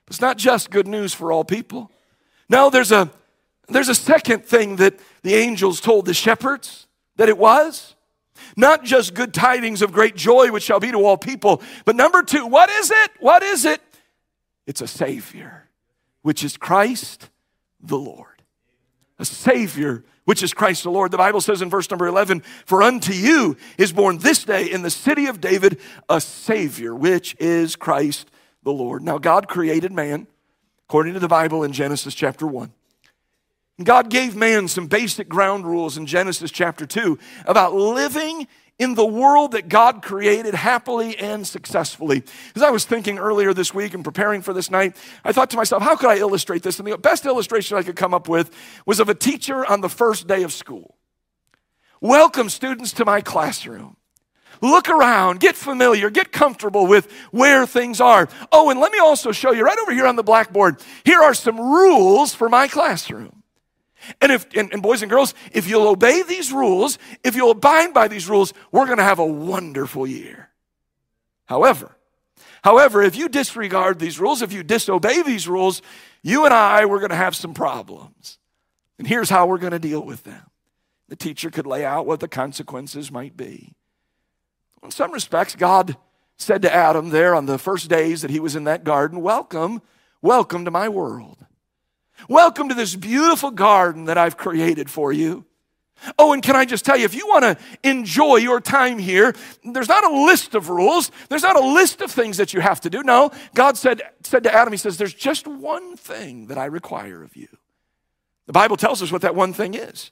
It's 0.08 0.22
not 0.22 0.38
just 0.38 0.70
good 0.70 0.88
news 0.88 1.14
for 1.14 1.32
all 1.32 1.44
people. 1.44 1.92
No, 2.50 2.70
there's 2.70 2.92
a, 2.92 3.10
there's 3.68 3.90
a 3.90 3.96
second 3.96 4.46
thing 4.46 4.76
that 4.78 5.00
the 5.24 5.34
angels 5.36 5.82
told 5.82 6.06
the 6.06 6.14
shepherds 6.14 6.88
that 7.16 7.30
it 7.30 7.38
was. 7.38 7.96
Not 8.56 8.84
just 8.84 9.14
good 9.14 9.34
tidings 9.34 9.82
of 9.82 9.92
great 9.92 10.16
joy, 10.16 10.52
which 10.52 10.64
shall 10.64 10.80
be 10.80 10.92
to 10.92 10.98
all 11.06 11.18
people, 11.18 11.62
but 11.86 11.96
number 11.96 12.24
two, 12.24 12.46
what 12.46 12.70
is 12.70 12.92
it? 12.92 13.12
What 13.20 13.42
is 13.42 13.66
it? 13.66 13.82
It's 14.66 14.82
a 14.82 14.88
Savior, 14.88 15.70
which 16.22 16.44
is 16.44 16.58
Christ 16.58 17.30
the 17.82 17.98
Lord. 17.98 18.44
A 19.20 19.26
Savior, 19.26 20.04
which 20.26 20.44
is 20.44 20.54
Christ 20.54 20.84
the 20.84 20.92
Lord. 20.92 21.12
The 21.12 21.18
Bible 21.18 21.42
says 21.42 21.62
in 21.62 21.70
verse 21.70 21.90
number 21.90 22.08
11, 22.08 22.42
For 22.66 22.82
unto 22.82 23.14
you 23.14 23.58
is 23.78 23.94
born 23.94 24.18
this 24.20 24.44
day 24.44 24.66
in 24.66 24.82
the 24.82 24.90
city 24.90 25.28
of 25.28 25.42
David 25.42 25.80
a 26.10 26.20
Savior, 26.20 26.96
which 26.96 27.36
is 27.40 27.76
Christ 27.76 28.30
the 28.64 28.74
Lord. 28.74 29.04
Now, 29.04 29.18
God 29.18 29.48
created 29.48 29.92
man 29.92 30.28
according 30.88 31.14
to 31.14 31.20
the 31.20 31.28
Bible 31.28 31.64
in 31.64 31.74
Genesis 31.74 32.14
chapter 32.14 32.46
1. 32.46 32.72
God 33.84 34.10
gave 34.10 34.36
man 34.36 34.68
some 34.68 34.88
basic 34.88 35.28
ground 35.28 35.66
rules 35.66 35.98
in 35.98 36.06
Genesis 36.06 36.52
chapter 36.52 36.86
2 36.86 37.18
about 37.48 37.74
living 37.74 38.48
in 38.80 38.96
the 38.96 39.06
world 39.06 39.52
that 39.54 39.70
God 39.70 40.02
created 40.02 40.54
happily 40.54 41.18
and 41.18 41.46
successfully. 41.46 42.24
As 42.56 42.62
I 42.62 42.70
was 42.70 42.86
thinking 42.86 43.18
earlier 43.18 43.54
this 43.54 43.74
week 43.74 43.94
and 43.94 44.04
preparing 44.04 44.42
for 44.42 44.54
this 44.54 44.70
night, 44.70 44.96
I 45.24 45.32
thought 45.32 45.50
to 45.52 45.58
myself, 45.58 45.84
how 45.84 45.96
could 45.96 46.10
I 46.10 46.18
illustrate 46.18 46.64
this? 46.64 46.80
And 46.80 46.88
the 46.88 46.98
best 46.98 47.26
illustration 47.26 47.78
I 47.78 47.84
could 47.84 47.96
come 47.96 48.14
up 48.14 48.28
with 48.28 48.52
was 48.86 49.00
of 49.00 49.10
a 49.10 49.16
teacher 49.16 49.66
on 49.66 49.82
the 49.82 49.90
first 49.90 50.28
day 50.28 50.44
of 50.44 50.52
school. 50.52 50.96
Welcome, 52.02 52.50
students, 52.50 52.94
to 52.94 53.06
my 53.06 53.22
classroom. 53.22 53.96
Look 54.64 54.88
around, 54.88 55.42
get 55.42 55.58
familiar, 55.58 56.10
get 56.10 56.32
comfortable 56.32 56.88
with 56.88 57.12
where 57.32 57.66
things 57.66 58.00
are. 58.00 58.30
Oh, 58.50 58.70
and 58.70 58.80
let 58.80 58.94
me 58.94 58.98
also 58.98 59.34
show 59.34 59.52
you 59.52 59.66
right 59.66 59.78
over 59.78 59.92
here 59.92 60.08
on 60.08 60.16
the 60.16 60.24
blackboard. 60.24 60.82
Here 61.04 61.22
are 61.22 61.34
some 61.34 61.60
rules 61.60 62.34
for 62.34 62.48
my 62.48 62.70
classroom. 62.70 63.44
And 64.22 64.32
if 64.32 64.48
and, 64.56 64.72
and 64.72 64.82
boys 64.82 65.02
and 65.02 65.12
girls, 65.12 65.34
if 65.52 65.68
you'll 65.68 65.90
obey 65.90 66.24
these 66.24 66.54
rules, 66.54 66.98
if 67.26 67.36
you'll 67.36 67.52
abide 67.52 67.94
by 67.94 68.08
these 68.08 68.30
rules, 68.30 68.54
we're 68.72 68.86
going 68.86 69.00
to 69.00 69.04
have 69.04 69.20
a 69.20 69.26
wonderful 69.26 70.08
year. 70.08 70.50
However, 71.44 71.98
however, 72.64 73.02
if 73.02 73.18
you 73.18 73.28
disregard 73.28 74.00
these 74.00 74.18
rules, 74.18 74.42
if 74.42 74.54
you 74.54 74.64
disobey 74.64 75.24
these 75.24 75.46
rules, 75.46 75.82
you 76.22 76.46
and 76.46 76.54
I 76.54 76.86
we're 76.86 77.00
going 77.00 77.10
to 77.10 77.18
have 77.18 77.36
some 77.36 77.54
problems. 77.54 78.40
And 78.98 79.10
here's 79.10 79.30
how 79.30 79.46
we're 79.46 79.58
going 79.58 79.74
to 79.74 79.80
deal 79.80 80.06
with 80.06 80.24
them. 80.24 80.50
The 81.10 81.18
teacher 81.18 81.50
could 81.50 81.68
lay 81.68 81.84
out 81.84 82.06
what 82.06 82.22
the 82.22 82.30
consequences 82.30 83.12
might 83.12 83.36
be. 83.36 83.76
In 84.84 84.92
some 84.92 85.12
respects, 85.12 85.56
God 85.56 85.96
said 86.38 86.62
to 86.64 86.74
Adam 86.74 87.10
there 87.10 87.34
on 87.34 87.46
the 87.46 87.58
first 87.58 87.90
days 87.90 88.22
that 88.22 88.32
he 88.32 88.40
was 88.40 88.56
in 88.56 88.66
that 88.66 88.84
garden, 88.84 89.22
Welcome, 89.22 89.82
welcome 90.22 90.66
to 90.66 90.72
my 90.72 90.90
world. 90.90 91.38
Welcome 92.28 92.70
to 92.70 92.76
this 92.76 92.96
beautiful 92.96 93.52
garden 93.52 94.06
that 94.06 94.18
I've 94.18 94.38
created 94.38 94.90
for 94.90 95.12
you. 95.12 95.46
Oh, 96.20 96.34
and 96.34 96.44
can 96.44 96.56
I 96.56 96.66
just 96.66 96.84
tell 96.84 96.98
you, 96.98 97.06
if 97.06 97.16
you 97.16 97.28
want 97.28 97.44
to 97.44 97.58
enjoy 97.90 98.38
your 98.38 98.60
time 98.60 99.00
here, 99.00 99.34
there's 99.64 99.88
not 99.88 100.04
a 100.04 100.26
list 100.26 100.54
of 100.54 100.70
rules. 100.70 101.12
There's 101.30 101.44
not 101.44 101.56
a 101.56 101.66
list 101.66 102.02
of 102.02 102.12
things 102.12 102.38
that 102.38 102.54
you 102.54 102.60
have 102.60 102.82
to 102.82 102.90
do. 102.90 103.04
No, 103.04 103.32
God 103.54 103.78
said, 103.78 104.02
said 104.22 104.44
to 104.44 104.54
Adam, 104.54 104.74
He 104.74 104.78
says, 104.78 104.98
There's 104.98 105.14
just 105.14 105.48
one 105.48 105.96
thing 105.96 106.48
that 106.48 106.58
I 106.58 106.66
require 106.66 107.24
of 107.24 107.38
you. 107.38 107.48
The 108.48 108.54
Bible 108.54 108.76
tells 108.76 109.02
us 109.02 109.12
what 109.12 109.22
that 109.22 109.36
one 109.36 109.54
thing 109.54 109.76
is 109.76 110.12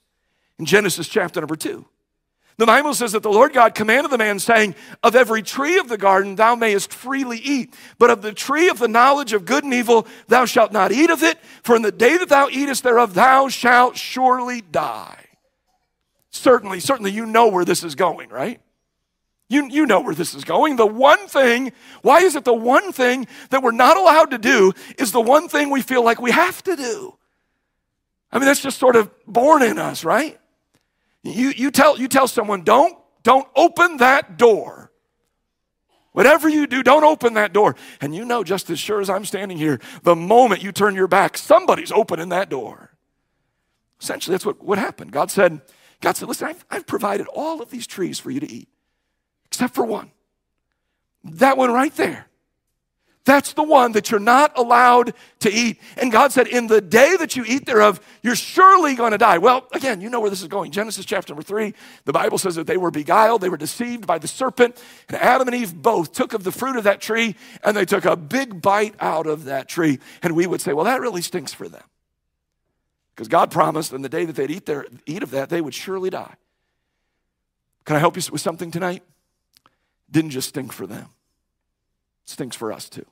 in 0.58 0.64
Genesis 0.64 1.08
chapter 1.08 1.40
number 1.40 1.56
two. 1.56 1.86
The 2.58 2.66
Bible 2.66 2.92
says 2.94 3.12
that 3.12 3.22
the 3.22 3.30
Lord 3.30 3.54
God 3.54 3.74
commanded 3.74 4.10
the 4.10 4.18
man, 4.18 4.38
saying, 4.38 4.74
Of 5.02 5.16
every 5.16 5.42
tree 5.42 5.78
of 5.78 5.88
the 5.88 5.96
garden 5.96 6.36
thou 6.36 6.54
mayest 6.54 6.92
freely 6.92 7.38
eat, 7.38 7.74
but 7.98 8.10
of 8.10 8.22
the 8.22 8.32
tree 8.32 8.68
of 8.68 8.78
the 8.78 8.88
knowledge 8.88 9.32
of 9.32 9.44
good 9.44 9.64
and 9.64 9.72
evil 9.72 10.06
thou 10.28 10.44
shalt 10.44 10.70
not 10.70 10.92
eat 10.92 11.10
of 11.10 11.22
it, 11.22 11.38
for 11.62 11.74
in 11.74 11.82
the 11.82 11.92
day 11.92 12.18
that 12.18 12.28
thou 12.28 12.48
eatest 12.50 12.82
thereof 12.82 13.14
thou 13.14 13.48
shalt 13.48 13.96
surely 13.96 14.60
die. 14.60 15.24
Certainly, 16.30 16.80
certainly 16.80 17.10
you 17.10 17.26
know 17.26 17.48
where 17.48 17.64
this 17.64 17.84
is 17.84 17.94
going, 17.94 18.28
right? 18.28 18.60
You, 19.48 19.68
you 19.68 19.84
know 19.84 20.00
where 20.00 20.14
this 20.14 20.34
is 20.34 20.44
going. 20.44 20.76
The 20.76 20.86
one 20.86 21.28
thing, 21.28 21.72
why 22.00 22.20
is 22.20 22.36
it 22.36 22.44
the 22.44 22.54
one 22.54 22.92
thing 22.92 23.26
that 23.50 23.62
we're 23.62 23.70
not 23.70 23.98
allowed 23.98 24.30
to 24.30 24.38
do 24.38 24.72
is 24.98 25.12
the 25.12 25.20
one 25.20 25.48
thing 25.48 25.68
we 25.68 25.82
feel 25.82 26.02
like 26.02 26.20
we 26.20 26.30
have 26.30 26.62
to 26.64 26.76
do? 26.76 27.18
I 28.30 28.38
mean, 28.38 28.46
that's 28.46 28.62
just 28.62 28.78
sort 28.78 28.96
of 28.96 29.10
born 29.26 29.62
in 29.62 29.78
us, 29.78 30.04
right? 30.04 30.38
You, 31.22 31.50
you, 31.50 31.70
tell, 31.70 31.98
you 31.98 32.08
tell 32.08 32.26
someone, 32.26 32.62
don't, 32.62 32.96
don't 33.22 33.46
open 33.54 33.98
that 33.98 34.36
door. 34.36 34.90
Whatever 36.12 36.48
you 36.48 36.66
do, 36.66 36.82
don't 36.82 37.04
open 37.04 37.34
that 37.34 37.52
door. 37.52 37.74
And 38.00 38.14
you 38.14 38.24
know, 38.24 38.44
just 38.44 38.68
as 38.68 38.78
sure 38.78 39.00
as 39.00 39.08
I'm 39.08 39.24
standing 39.24 39.56
here, 39.56 39.80
the 40.02 40.16
moment 40.16 40.62
you 40.62 40.72
turn 40.72 40.94
your 40.94 41.06
back, 41.08 41.38
somebody's 41.38 41.90
opening 41.92 42.28
that 42.30 42.50
door. 42.50 42.90
Essentially, 44.00 44.34
that's 44.34 44.44
what, 44.44 44.62
what 44.62 44.78
happened. 44.78 45.12
God 45.12 45.30
said, 45.30 45.62
God 46.00 46.16
said, 46.16 46.28
listen, 46.28 46.48
I've, 46.48 46.64
I've 46.70 46.86
provided 46.86 47.28
all 47.28 47.62
of 47.62 47.70
these 47.70 47.86
trees 47.86 48.18
for 48.18 48.30
you 48.30 48.40
to 48.40 48.50
eat, 48.50 48.68
except 49.46 49.74
for 49.74 49.84
one. 49.84 50.10
That 51.24 51.56
one 51.56 51.72
right 51.72 51.94
there. 51.94 52.26
That's 53.24 53.52
the 53.52 53.62
one 53.62 53.92
that 53.92 54.10
you're 54.10 54.18
not 54.18 54.58
allowed 54.58 55.14
to 55.40 55.52
eat. 55.52 55.78
And 55.96 56.10
God 56.10 56.32
said, 56.32 56.48
In 56.48 56.66
the 56.66 56.80
day 56.80 57.16
that 57.16 57.36
you 57.36 57.44
eat 57.46 57.66
thereof, 57.66 58.00
you're 58.20 58.34
surely 58.34 58.96
going 58.96 59.12
to 59.12 59.18
die. 59.18 59.38
Well, 59.38 59.68
again, 59.72 60.00
you 60.00 60.10
know 60.10 60.20
where 60.20 60.30
this 60.30 60.42
is 60.42 60.48
going. 60.48 60.72
Genesis 60.72 61.04
chapter 61.04 61.32
number 61.32 61.44
three, 61.44 61.74
the 62.04 62.12
Bible 62.12 62.38
says 62.38 62.56
that 62.56 62.66
they 62.66 62.76
were 62.76 62.90
beguiled, 62.90 63.40
they 63.40 63.48
were 63.48 63.56
deceived 63.56 64.08
by 64.08 64.18
the 64.18 64.26
serpent, 64.26 64.82
and 65.08 65.16
Adam 65.18 65.46
and 65.46 65.56
Eve 65.56 65.72
both 65.72 66.12
took 66.12 66.32
of 66.32 66.42
the 66.42 66.50
fruit 66.50 66.74
of 66.74 66.84
that 66.84 67.00
tree, 67.00 67.36
and 67.62 67.76
they 67.76 67.84
took 67.84 68.04
a 68.04 68.16
big 68.16 68.60
bite 68.60 68.96
out 68.98 69.28
of 69.28 69.44
that 69.44 69.68
tree. 69.68 70.00
And 70.22 70.34
we 70.34 70.48
would 70.48 70.60
say, 70.60 70.72
Well, 70.72 70.86
that 70.86 71.00
really 71.00 71.22
stinks 71.22 71.52
for 71.52 71.68
them. 71.68 71.84
Because 73.14 73.28
God 73.28 73.52
promised, 73.52 73.92
in 73.92 74.02
the 74.02 74.08
day 74.08 74.24
that 74.24 74.34
they'd 74.34 74.50
eat, 74.50 74.66
their, 74.66 74.86
eat 75.06 75.22
of 75.22 75.30
that, 75.30 75.48
they 75.48 75.60
would 75.60 75.74
surely 75.74 76.10
die. 76.10 76.34
Can 77.84 77.94
I 77.94 78.00
help 78.00 78.16
you 78.16 78.22
with 78.32 78.40
something 78.40 78.72
tonight? 78.72 79.04
Didn't 80.10 80.30
just 80.30 80.48
stink 80.48 80.72
for 80.72 80.88
them 80.88 81.08
stinks 82.24 82.56
for 82.56 82.72
us 82.72 82.88
too. 82.88 83.06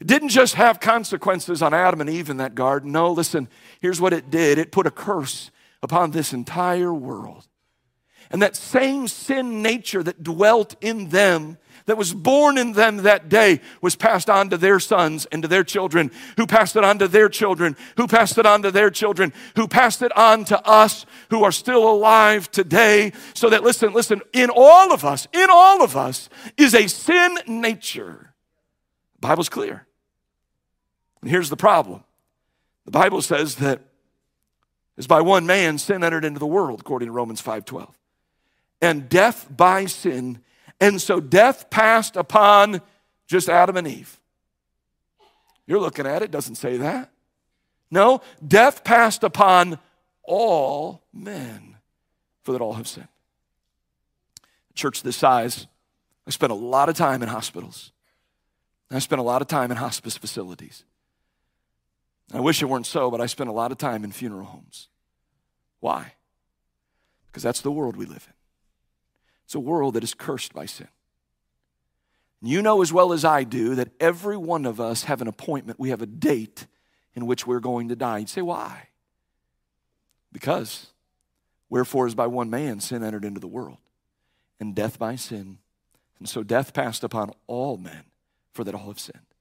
It 0.00 0.06
didn't 0.06 0.28
just 0.28 0.54
have 0.54 0.80
consequences 0.80 1.62
on 1.62 1.74
Adam 1.74 2.00
and 2.00 2.08
Eve 2.10 2.30
in 2.30 2.36
that 2.36 2.54
garden. 2.54 2.92
No, 2.92 3.10
listen, 3.12 3.48
here's 3.80 4.00
what 4.00 4.12
it 4.12 4.30
did 4.30 4.58
it 4.58 4.72
put 4.72 4.86
a 4.86 4.90
curse 4.90 5.50
upon 5.82 6.10
this 6.10 6.32
entire 6.32 6.92
world. 6.92 7.46
And 8.30 8.42
that 8.42 8.56
same 8.56 9.08
sin 9.08 9.62
nature 9.62 10.02
that 10.02 10.22
dwelt 10.22 10.76
in 10.82 11.08
them, 11.08 11.56
that 11.86 11.96
was 11.96 12.12
born 12.12 12.58
in 12.58 12.72
them 12.72 12.98
that 12.98 13.30
day, 13.30 13.60
was 13.80 13.96
passed 13.96 14.28
on 14.28 14.50
to 14.50 14.58
their 14.58 14.78
sons 14.78 15.26
and 15.32 15.40
to 15.40 15.48
their 15.48 15.64
children, 15.64 16.10
who 16.36 16.46
passed 16.46 16.76
it 16.76 16.84
on 16.84 16.98
to 16.98 17.08
their 17.08 17.30
children, 17.30 17.74
who 17.96 18.06
passed 18.06 18.36
it 18.36 18.44
on 18.44 18.60
to 18.62 18.70
their 18.70 18.90
children, 18.90 19.32
who 19.56 19.66
passed 19.66 20.02
it 20.02 20.14
on 20.14 20.44
to 20.44 20.68
us 20.68 21.06
who 21.30 21.42
are 21.42 21.52
still 21.52 21.90
alive 21.90 22.50
today. 22.50 23.12
So 23.32 23.48
that, 23.48 23.64
listen, 23.64 23.94
listen, 23.94 24.20
in 24.34 24.50
all 24.54 24.92
of 24.92 25.06
us, 25.06 25.26
in 25.32 25.48
all 25.50 25.82
of 25.82 25.96
us 25.96 26.28
is 26.58 26.74
a 26.74 26.86
sin 26.86 27.38
nature. 27.46 28.27
Bible's 29.20 29.48
clear. 29.48 29.86
And 31.20 31.30
here's 31.30 31.50
the 31.50 31.56
problem 31.56 32.04
the 32.84 32.90
Bible 32.90 33.22
says 33.22 33.56
that 33.56 33.82
as 34.96 35.06
by 35.06 35.20
one 35.20 35.46
man 35.46 35.78
sin 35.78 36.02
entered 36.02 36.24
into 36.24 36.40
the 36.40 36.46
world, 36.46 36.80
according 36.80 37.06
to 37.06 37.12
Romans 37.12 37.40
5:12 37.40 37.94
and 38.80 39.08
death 39.08 39.46
by 39.54 39.86
sin. 39.86 40.42
And 40.80 41.00
so 41.00 41.20
death 41.20 41.70
passed 41.70 42.16
upon 42.16 42.80
just 43.26 43.48
Adam 43.48 43.76
and 43.76 43.86
Eve. 43.86 44.20
You're 45.66 45.80
looking 45.80 46.06
at 46.06 46.22
it, 46.22 46.30
doesn't 46.30 46.54
say 46.54 46.76
that. 46.78 47.10
No, 47.90 48.20
death 48.46 48.84
passed 48.84 49.24
upon 49.24 49.78
all 50.22 51.02
men, 51.12 51.76
for 52.42 52.52
that 52.52 52.60
all 52.60 52.74
have 52.74 52.88
sinned. 52.88 53.08
church 54.74 55.02
this 55.02 55.16
size, 55.16 55.66
I 56.26 56.30
spent 56.30 56.52
a 56.52 56.54
lot 56.54 56.88
of 56.88 56.94
time 56.94 57.22
in 57.22 57.28
hospitals. 57.28 57.92
I 58.90 59.00
spent 59.00 59.20
a 59.20 59.24
lot 59.24 59.42
of 59.42 59.48
time 59.48 59.70
in 59.70 59.76
hospice 59.76 60.16
facilities. 60.16 60.84
I 62.32 62.40
wish 62.40 62.62
it 62.62 62.66
weren't 62.66 62.86
so, 62.86 63.10
but 63.10 63.20
I 63.20 63.26
spent 63.26 63.50
a 63.50 63.52
lot 63.52 63.72
of 63.72 63.78
time 63.78 64.04
in 64.04 64.12
funeral 64.12 64.46
homes. 64.46 64.88
Why? 65.80 66.14
Because 67.26 67.42
that's 67.42 67.60
the 67.60 67.70
world 67.70 67.96
we 67.96 68.06
live 68.06 68.26
in. 68.26 68.34
It's 69.44 69.54
a 69.54 69.60
world 69.60 69.94
that 69.94 70.04
is 70.04 70.14
cursed 70.14 70.52
by 70.52 70.66
sin. 70.66 70.88
You 72.40 72.62
know 72.62 72.82
as 72.82 72.92
well 72.92 73.12
as 73.12 73.24
I 73.24 73.44
do 73.44 73.74
that 73.74 73.90
every 73.98 74.36
one 74.36 74.64
of 74.64 74.80
us 74.80 75.04
have 75.04 75.20
an 75.20 75.28
appointment. 75.28 75.80
We 75.80 75.90
have 75.90 76.02
a 76.02 76.06
date 76.06 76.66
in 77.14 77.26
which 77.26 77.46
we're 77.46 77.60
going 77.60 77.88
to 77.88 77.96
die. 77.96 78.18
You'd 78.18 78.28
say, 78.28 78.42
why? 78.42 78.88
Because, 80.32 80.88
wherefore 81.68 82.06
is 82.06 82.14
by 82.14 82.26
one 82.26 82.50
man 82.50 82.80
sin 82.80 83.02
entered 83.02 83.24
into 83.24 83.40
the 83.40 83.48
world, 83.48 83.78
and 84.60 84.74
death 84.74 84.98
by 84.98 85.16
sin. 85.16 85.58
And 86.18 86.28
so 86.28 86.42
death 86.42 86.72
passed 86.72 87.02
upon 87.02 87.32
all 87.46 87.76
men, 87.76 88.04
for 88.58 88.64
that 88.64 88.74
all 88.74 88.88
have 88.88 88.98
sinned. 88.98 89.37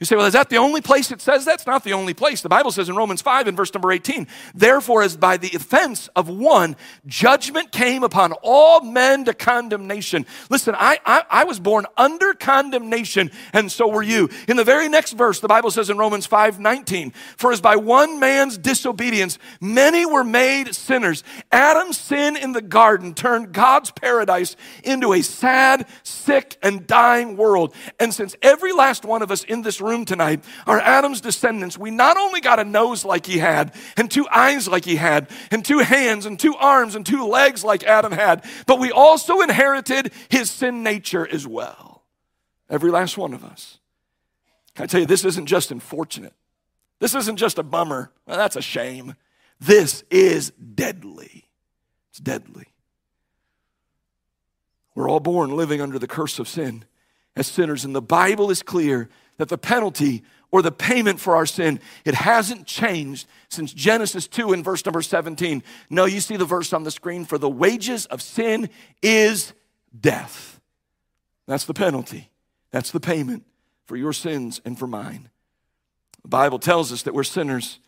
You 0.00 0.06
say, 0.06 0.16
well, 0.16 0.26
is 0.26 0.32
that 0.32 0.48
the 0.48 0.56
only 0.56 0.80
place 0.80 1.10
it 1.10 1.20
says 1.20 1.44
that's 1.44 1.66
not 1.66 1.84
the 1.84 1.92
only 1.92 2.14
place. 2.14 2.42
The 2.42 2.48
Bible 2.48 2.72
says 2.72 2.88
in 2.88 2.96
Romans 2.96 3.22
5 3.22 3.48
in 3.48 3.56
verse 3.56 3.72
number 3.74 3.92
18, 3.92 4.26
therefore, 4.54 5.02
as 5.02 5.16
by 5.16 5.36
the 5.36 5.50
offense 5.54 6.08
of 6.16 6.28
one, 6.28 6.76
judgment 7.06 7.72
came 7.72 8.02
upon 8.02 8.32
all 8.42 8.80
men 8.80 9.24
to 9.24 9.34
condemnation. 9.34 10.26
Listen, 10.50 10.74
I, 10.76 10.98
I, 11.04 11.24
I, 11.30 11.44
was 11.44 11.60
born 11.60 11.86
under 11.96 12.34
condemnation, 12.34 13.30
and 13.52 13.70
so 13.70 13.88
were 13.88 14.02
you. 14.02 14.30
In 14.48 14.56
the 14.56 14.64
very 14.64 14.88
next 14.88 15.12
verse, 15.12 15.40
the 15.40 15.48
Bible 15.48 15.70
says 15.70 15.90
in 15.90 15.98
Romans 15.98 16.26
5 16.26 16.58
19, 16.58 17.12
for 17.36 17.52
as 17.52 17.60
by 17.60 17.76
one 17.76 18.18
man's 18.18 18.56
disobedience, 18.56 19.38
many 19.60 20.06
were 20.06 20.24
made 20.24 20.74
sinners. 20.74 21.24
Adam's 21.50 21.98
sin 21.98 22.36
in 22.36 22.52
the 22.52 22.62
garden 22.62 23.14
turned 23.14 23.52
God's 23.52 23.90
paradise 23.90 24.56
into 24.84 25.12
a 25.12 25.22
sad, 25.22 25.86
sick, 26.02 26.56
and 26.62 26.86
dying 26.86 27.36
world. 27.36 27.74
And 27.98 28.14
since 28.14 28.36
every 28.42 28.72
last 28.72 29.04
one 29.04 29.22
of 29.22 29.30
us 29.30 29.44
in 29.44 29.62
this 29.62 29.80
room 29.82 30.04
tonight 30.04 30.44
are 30.66 30.78
Adam's 30.78 31.20
descendants. 31.20 31.76
We 31.76 31.90
not 31.90 32.16
only 32.16 32.40
got 32.40 32.58
a 32.58 32.64
nose 32.64 33.04
like 33.04 33.26
he 33.26 33.38
had, 33.38 33.74
and 33.96 34.10
two 34.10 34.26
eyes 34.28 34.68
like 34.68 34.84
he 34.84 34.96
had, 34.96 35.28
and 35.50 35.64
two 35.64 35.80
hands, 35.80 36.26
and 36.26 36.38
two 36.38 36.54
arms, 36.56 36.94
and 36.94 37.04
two 37.04 37.26
legs 37.26 37.64
like 37.64 37.84
Adam 37.84 38.12
had, 38.12 38.44
but 38.66 38.78
we 38.78 38.90
also 38.90 39.40
inherited 39.40 40.12
his 40.28 40.50
sin 40.50 40.82
nature 40.82 41.26
as 41.26 41.46
well. 41.46 42.04
Every 42.70 42.90
last 42.90 43.18
one 43.18 43.34
of 43.34 43.44
us. 43.44 43.78
I 44.78 44.86
tell 44.86 45.00
you, 45.00 45.06
this 45.06 45.24
isn't 45.24 45.46
just 45.46 45.70
unfortunate. 45.70 46.32
This 46.98 47.14
isn't 47.14 47.36
just 47.36 47.58
a 47.58 47.62
bummer. 47.62 48.10
Well, 48.26 48.38
that's 48.38 48.56
a 48.56 48.62
shame. 48.62 49.16
This 49.60 50.04
is 50.10 50.50
deadly. 50.50 51.48
It's 52.10 52.20
deadly. 52.20 52.68
We're 54.94 55.08
all 55.08 55.20
born 55.20 55.56
living 55.56 55.80
under 55.80 55.98
the 55.98 56.06
curse 56.06 56.38
of 56.38 56.48
sin 56.48 56.84
as 57.34 57.46
sinners, 57.46 57.84
and 57.84 57.94
the 57.94 58.02
Bible 58.02 58.50
is 58.50 58.62
clear 58.62 59.08
that 59.38 59.48
the 59.48 59.58
penalty 59.58 60.22
or 60.50 60.60
the 60.62 60.70
payment 60.70 61.18
for 61.18 61.34
our 61.34 61.46
sin, 61.46 61.80
it 62.04 62.14
hasn't 62.14 62.66
changed 62.66 63.26
since 63.48 63.72
Genesis 63.72 64.28
2 64.28 64.52
in 64.52 64.62
verse 64.62 64.84
number 64.84 65.02
17. 65.02 65.62
No, 65.88 66.04
you 66.04 66.20
see 66.20 66.36
the 66.36 66.44
verse 66.44 66.72
on 66.72 66.84
the 66.84 66.90
screen 66.90 67.24
for 67.24 67.38
the 67.38 67.48
wages 67.48 68.06
of 68.06 68.20
sin 68.20 68.68
is 69.00 69.54
death. 69.98 70.60
That's 71.46 71.64
the 71.64 71.74
penalty. 71.74 72.30
That's 72.70 72.90
the 72.90 73.00
payment 73.00 73.44
for 73.86 73.96
your 73.96 74.12
sins 74.12 74.60
and 74.64 74.78
for 74.78 74.86
mine. 74.86 75.30
The 76.22 76.28
Bible 76.28 76.58
tells 76.58 76.92
us 76.92 77.02
that 77.02 77.14
we're 77.14 77.24
sinners, 77.24 77.80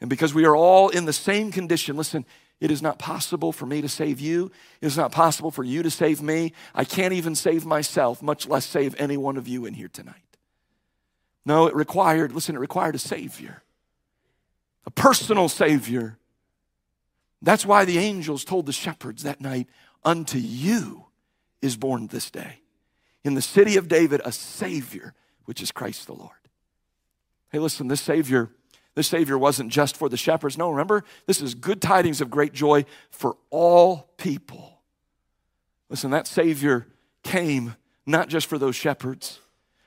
and 0.00 0.10
because 0.10 0.34
we 0.34 0.44
are 0.44 0.56
all 0.56 0.88
in 0.88 1.04
the 1.04 1.12
same 1.12 1.52
condition, 1.52 1.96
listen, 1.96 2.24
it 2.60 2.70
is 2.70 2.82
not 2.82 2.98
possible 2.98 3.52
for 3.52 3.66
me 3.66 3.82
to 3.82 3.88
save 3.88 4.18
you. 4.18 4.50
It 4.80 4.86
is 4.86 4.96
not 4.96 5.12
possible 5.12 5.50
for 5.50 5.62
you 5.62 5.82
to 5.82 5.90
save 5.90 6.22
me. 6.22 6.52
I 6.74 6.84
can't 6.84 7.12
even 7.12 7.34
save 7.34 7.66
myself, 7.66 8.22
much 8.22 8.48
less 8.48 8.64
save 8.64 8.94
any 8.98 9.16
one 9.16 9.36
of 9.36 9.46
you 9.46 9.66
in 9.66 9.74
here 9.74 9.88
tonight. 9.88 10.25
No, 11.46 11.66
it 11.66 11.74
required, 11.74 12.32
listen, 12.32 12.56
it 12.56 12.58
required 12.58 12.96
a 12.96 12.98
Savior, 12.98 13.62
a 14.84 14.90
personal 14.90 15.48
Savior. 15.48 16.18
That's 17.40 17.64
why 17.64 17.84
the 17.84 17.98
angels 17.98 18.44
told 18.44 18.66
the 18.66 18.72
shepherds 18.72 19.22
that 19.22 19.40
night, 19.40 19.68
Unto 20.04 20.38
you 20.38 21.06
is 21.62 21.76
born 21.76 22.08
this 22.08 22.30
day 22.30 22.60
in 23.24 23.34
the 23.34 23.42
city 23.42 23.76
of 23.76 23.88
David 23.88 24.20
a 24.24 24.30
Savior, 24.30 25.14
which 25.46 25.60
is 25.60 25.72
Christ 25.72 26.06
the 26.06 26.14
Lord. 26.14 26.30
Hey, 27.50 27.58
listen, 27.58 27.88
this 27.88 28.00
Savior, 28.00 28.50
this 28.94 29.08
Savior 29.08 29.36
wasn't 29.36 29.72
just 29.72 29.96
for 29.96 30.08
the 30.08 30.16
shepherds. 30.16 30.56
No, 30.56 30.70
remember, 30.70 31.04
this 31.26 31.40
is 31.40 31.54
good 31.54 31.82
tidings 31.82 32.20
of 32.20 32.30
great 32.30 32.52
joy 32.52 32.84
for 33.10 33.36
all 33.50 34.10
people. 34.16 34.80
Listen, 35.88 36.10
that 36.12 36.26
Savior 36.26 36.86
came 37.24 37.74
not 38.04 38.28
just 38.28 38.46
for 38.46 38.58
those 38.58 38.76
shepherds. 38.76 39.40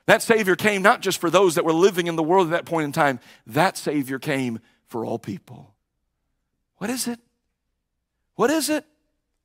That 0.10 0.24
Savior 0.24 0.56
came 0.56 0.82
not 0.82 1.02
just 1.02 1.22
for 1.22 1.30
those 1.30 1.54
that 1.54 1.64
were 1.64 1.72
living 1.72 2.08
in 2.08 2.16
the 2.16 2.24
world 2.24 2.48
at 2.48 2.50
that 2.50 2.66
point 2.66 2.86
in 2.86 2.92
time, 2.92 3.20
that 3.46 3.78
Savior 3.78 4.18
came 4.18 4.58
for 4.88 5.06
all 5.06 5.20
people. 5.20 5.76
What 6.78 6.90
is 6.90 7.08
it? 7.08 7.20
What 8.34 8.50
is 8.50 8.72
it? 8.72 8.86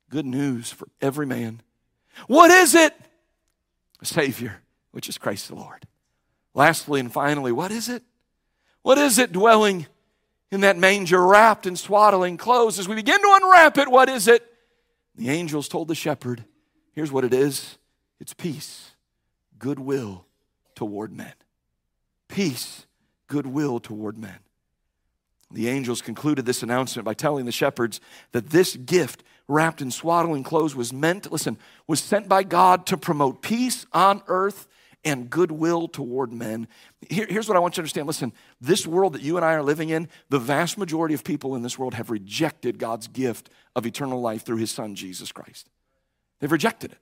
Good 0.09 0.25
news 0.25 0.71
for 0.71 0.87
every 0.99 1.27
man. 1.27 1.61
What 2.25 2.49
is 2.49 2.73
it? 2.73 2.95
A 4.01 4.07
Savior, 4.07 4.63
which 4.89 5.07
is 5.07 5.19
Christ 5.19 5.49
the 5.49 5.55
Lord. 5.55 5.85
Lastly 6.55 6.99
and 6.99 7.13
finally, 7.13 7.51
what 7.51 7.69
is 7.69 7.87
it? 7.87 8.01
What 8.81 8.97
is 8.97 9.19
it 9.19 9.31
dwelling 9.31 9.85
in 10.51 10.61
that 10.61 10.79
manger 10.79 11.23
wrapped 11.23 11.67
in 11.67 11.75
swaddling 11.75 12.37
clothes? 12.37 12.79
As 12.79 12.89
we 12.89 12.95
begin 12.95 13.21
to 13.21 13.39
unwrap 13.39 13.77
it, 13.77 13.87
what 13.87 14.09
is 14.09 14.27
it? 14.27 14.43
The 15.13 15.29
angels 15.29 15.67
told 15.67 15.89
the 15.89 15.93
shepherd, 15.93 16.43
here's 16.93 17.11
what 17.11 17.23
it 17.23 17.35
is 17.35 17.77
it's 18.19 18.33
peace, 18.33 18.93
goodwill, 19.59 20.24
toward 20.75 21.11
men. 21.11 21.33
Peace, 22.27 22.85
goodwill 23.27 23.79
toward 23.79 24.17
men. 24.17 24.39
The 25.51 25.69
angels 25.69 26.01
concluded 26.01 26.45
this 26.45 26.63
announcement 26.63 27.05
by 27.05 27.13
telling 27.13 27.45
the 27.45 27.51
shepherds 27.51 28.01
that 28.31 28.49
this 28.49 28.75
gift, 28.75 29.23
wrapped 29.47 29.81
in 29.81 29.91
swaddling 29.91 30.43
clothes, 30.43 30.75
was 30.75 30.91
meant, 30.91 31.31
listen, 31.31 31.57
was 31.87 31.99
sent 31.99 32.27
by 32.27 32.43
God 32.43 32.85
to 32.87 32.97
promote 32.97 33.41
peace 33.41 33.85
on 33.93 34.21
earth 34.27 34.67
and 35.05 35.29
goodwill 35.29 35.87
toward 35.87 36.33
men. 36.33 36.67
Here, 37.07 37.27
here's 37.29 37.47
what 37.47 37.55
I 37.55 37.59
want 37.59 37.73
you 37.73 37.75
to 37.75 37.81
understand. 37.81 38.07
Listen, 38.07 38.33
this 38.59 38.87
world 38.87 39.13
that 39.13 39.21
you 39.21 39.37
and 39.37 39.45
I 39.45 39.53
are 39.53 39.61
living 39.61 39.89
in, 39.89 40.09
the 40.29 40.39
vast 40.39 40.79
majority 40.79 41.13
of 41.13 41.23
people 41.23 41.55
in 41.55 41.61
this 41.61 41.77
world 41.77 41.93
have 41.93 42.09
rejected 42.09 42.79
God's 42.79 43.07
gift 43.07 43.51
of 43.75 43.85
eternal 43.85 44.19
life 44.19 44.43
through 44.43 44.57
his 44.57 44.71
son, 44.71 44.95
Jesus 44.95 45.31
Christ. 45.31 45.69
They've 46.39 46.51
rejected 46.51 46.93
it. 46.93 46.97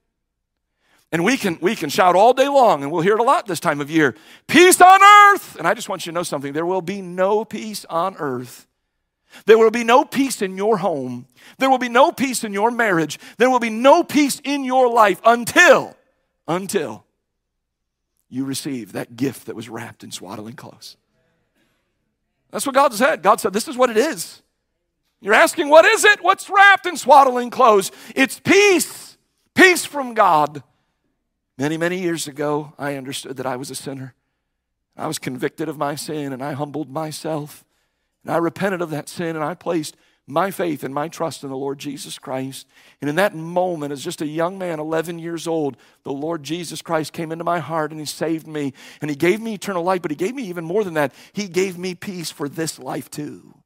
And 1.14 1.24
we 1.24 1.38
can, 1.38 1.60
we 1.62 1.76
can 1.76 1.92
shout 1.92 2.16
all 2.16 2.34
day 2.34 2.48
long, 2.48 2.82
and 2.82 2.92
we'll 2.92 3.04
hear 3.04 3.14
it 3.14 3.20
a 3.20 3.24
lot 3.24 3.46
this 3.46 3.60
time 3.60 3.80
of 3.80 3.92
year 3.92 4.16
peace 4.48 4.82
on 4.82 5.02
earth. 5.04 5.56
And 5.58 5.68
I 5.68 5.76
just 5.76 5.88
want 5.88 6.06
you 6.06 6.12
to 6.12 6.16
know 6.16 6.24
something 6.24 6.54
there 6.54 6.66
will 6.66 6.82
be 6.82 7.04
no 7.04 7.46
peace 7.46 7.86
on 7.86 8.16
earth. 8.18 8.66
There 9.46 9.60
will 9.60 9.72
be 9.72 9.84
no 9.84 10.06
peace 10.06 10.42
in 10.42 10.58
your 10.58 10.78
home. 10.78 11.28
There 11.60 11.70
will 11.70 11.78
be 11.78 11.90
no 11.90 12.12
peace 12.12 12.44
in 12.44 12.52
your 12.52 12.72
marriage. 12.72 13.20
There 13.38 13.50
will 13.50 13.60
be 13.60 13.70
no 13.70 14.04
peace 14.04 14.42
in 14.44 14.64
your 14.64 14.90
life 14.90 15.22
until, 15.24 15.96
until 16.48 17.06
you 18.28 18.44
receive 18.44 18.94
that 18.94 19.16
gift 19.16 19.46
that 19.46 19.56
was 19.56 19.70
wrapped 19.70 20.04
in 20.04 20.12
swaddling 20.12 20.56
clothes. 20.56 20.98
That's 22.50 22.66
what 22.66 22.74
God 22.74 22.92
said. 22.92 23.22
God 23.22 23.40
said, 23.40 23.54
This 23.54 23.68
is 23.68 23.78
what 23.78 23.92
it 23.92 23.98
is. 23.98 24.42
You're 25.22 25.36
asking, 25.36 25.70
What 25.70 25.86
is 25.86 26.06
it? 26.06 26.24
What's 26.24 26.50
wrapped 26.50 26.88
in 26.88 26.98
swaddling 26.98 27.52
clothes? 27.52 27.92
It's 28.16 28.40
peace. 28.40 29.18
Peace 29.54 29.86
from 29.86 30.16
God. 30.16 30.64
Many, 31.64 31.78
many 31.78 31.98
years 31.98 32.28
ago, 32.28 32.74
I 32.78 32.96
understood 32.96 33.38
that 33.38 33.46
I 33.46 33.56
was 33.56 33.72
a 33.72 33.76
sinner. 33.76 34.16
I 34.98 35.08
was 35.08 35.18
convicted 35.18 35.70
of 35.70 35.78
my 35.78 35.96
sin 35.96 36.34
and 36.34 36.44
I 36.44 36.52
humbled 36.52 36.90
myself. 36.90 37.64
And 38.22 38.34
I 38.34 38.38
repented 38.38 38.82
of 38.82 38.90
that 38.90 39.08
sin 39.08 39.38
and 39.38 39.46
I 39.46 39.54
placed 39.54 39.96
my 40.28 40.52
faith 40.52 40.84
and 40.84 40.94
my 40.94 41.08
trust 41.08 41.42
in 41.42 41.50
the 41.50 41.56
Lord 41.56 41.80
Jesus 41.80 42.20
Christ. 42.20 42.68
And 43.00 43.10
in 43.10 43.16
that 43.16 43.34
moment, 43.34 43.94
as 43.94 44.04
just 44.04 44.22
a 44.22 44.28
young 44.28 44.58
man, 44.58 44.82
11 44.82 45.20
years 45.20 45.48
old, 45.48 45.78
the 46.04 46.12
Lord 46.12 46.44
Jesus 46.44 46.82
Christ 46.82 47.14
came 47.14 47.32
into 47.32 47.46
my 47.46 47.60
heart 47.60 47.92
and 47.92 48.00
He 48.02 48.06
saved 48.06 48.46
me. 48.46 48.74
And 49.00 49.10
He 49.10 49.16
gave 49.16 49.40
me 49.40 49.54
eternal 49.54 49.84
life, 49.84 50.02
but 50.02 50.12
He 50.12 50.18
gave 50.18 50.36
me 50.36 50.44
even 50.44 50.66
more 50.66 50.84
than 50.84 50.96
that. 50.96 51.14
He 51.32 51.48
gave 51.48 51.78
me 51.78 51.96
peace 51.96 52.30
for 52.30 52.50
this 52.50 52.78
life 52.78 53.10
too. 53.10 53.58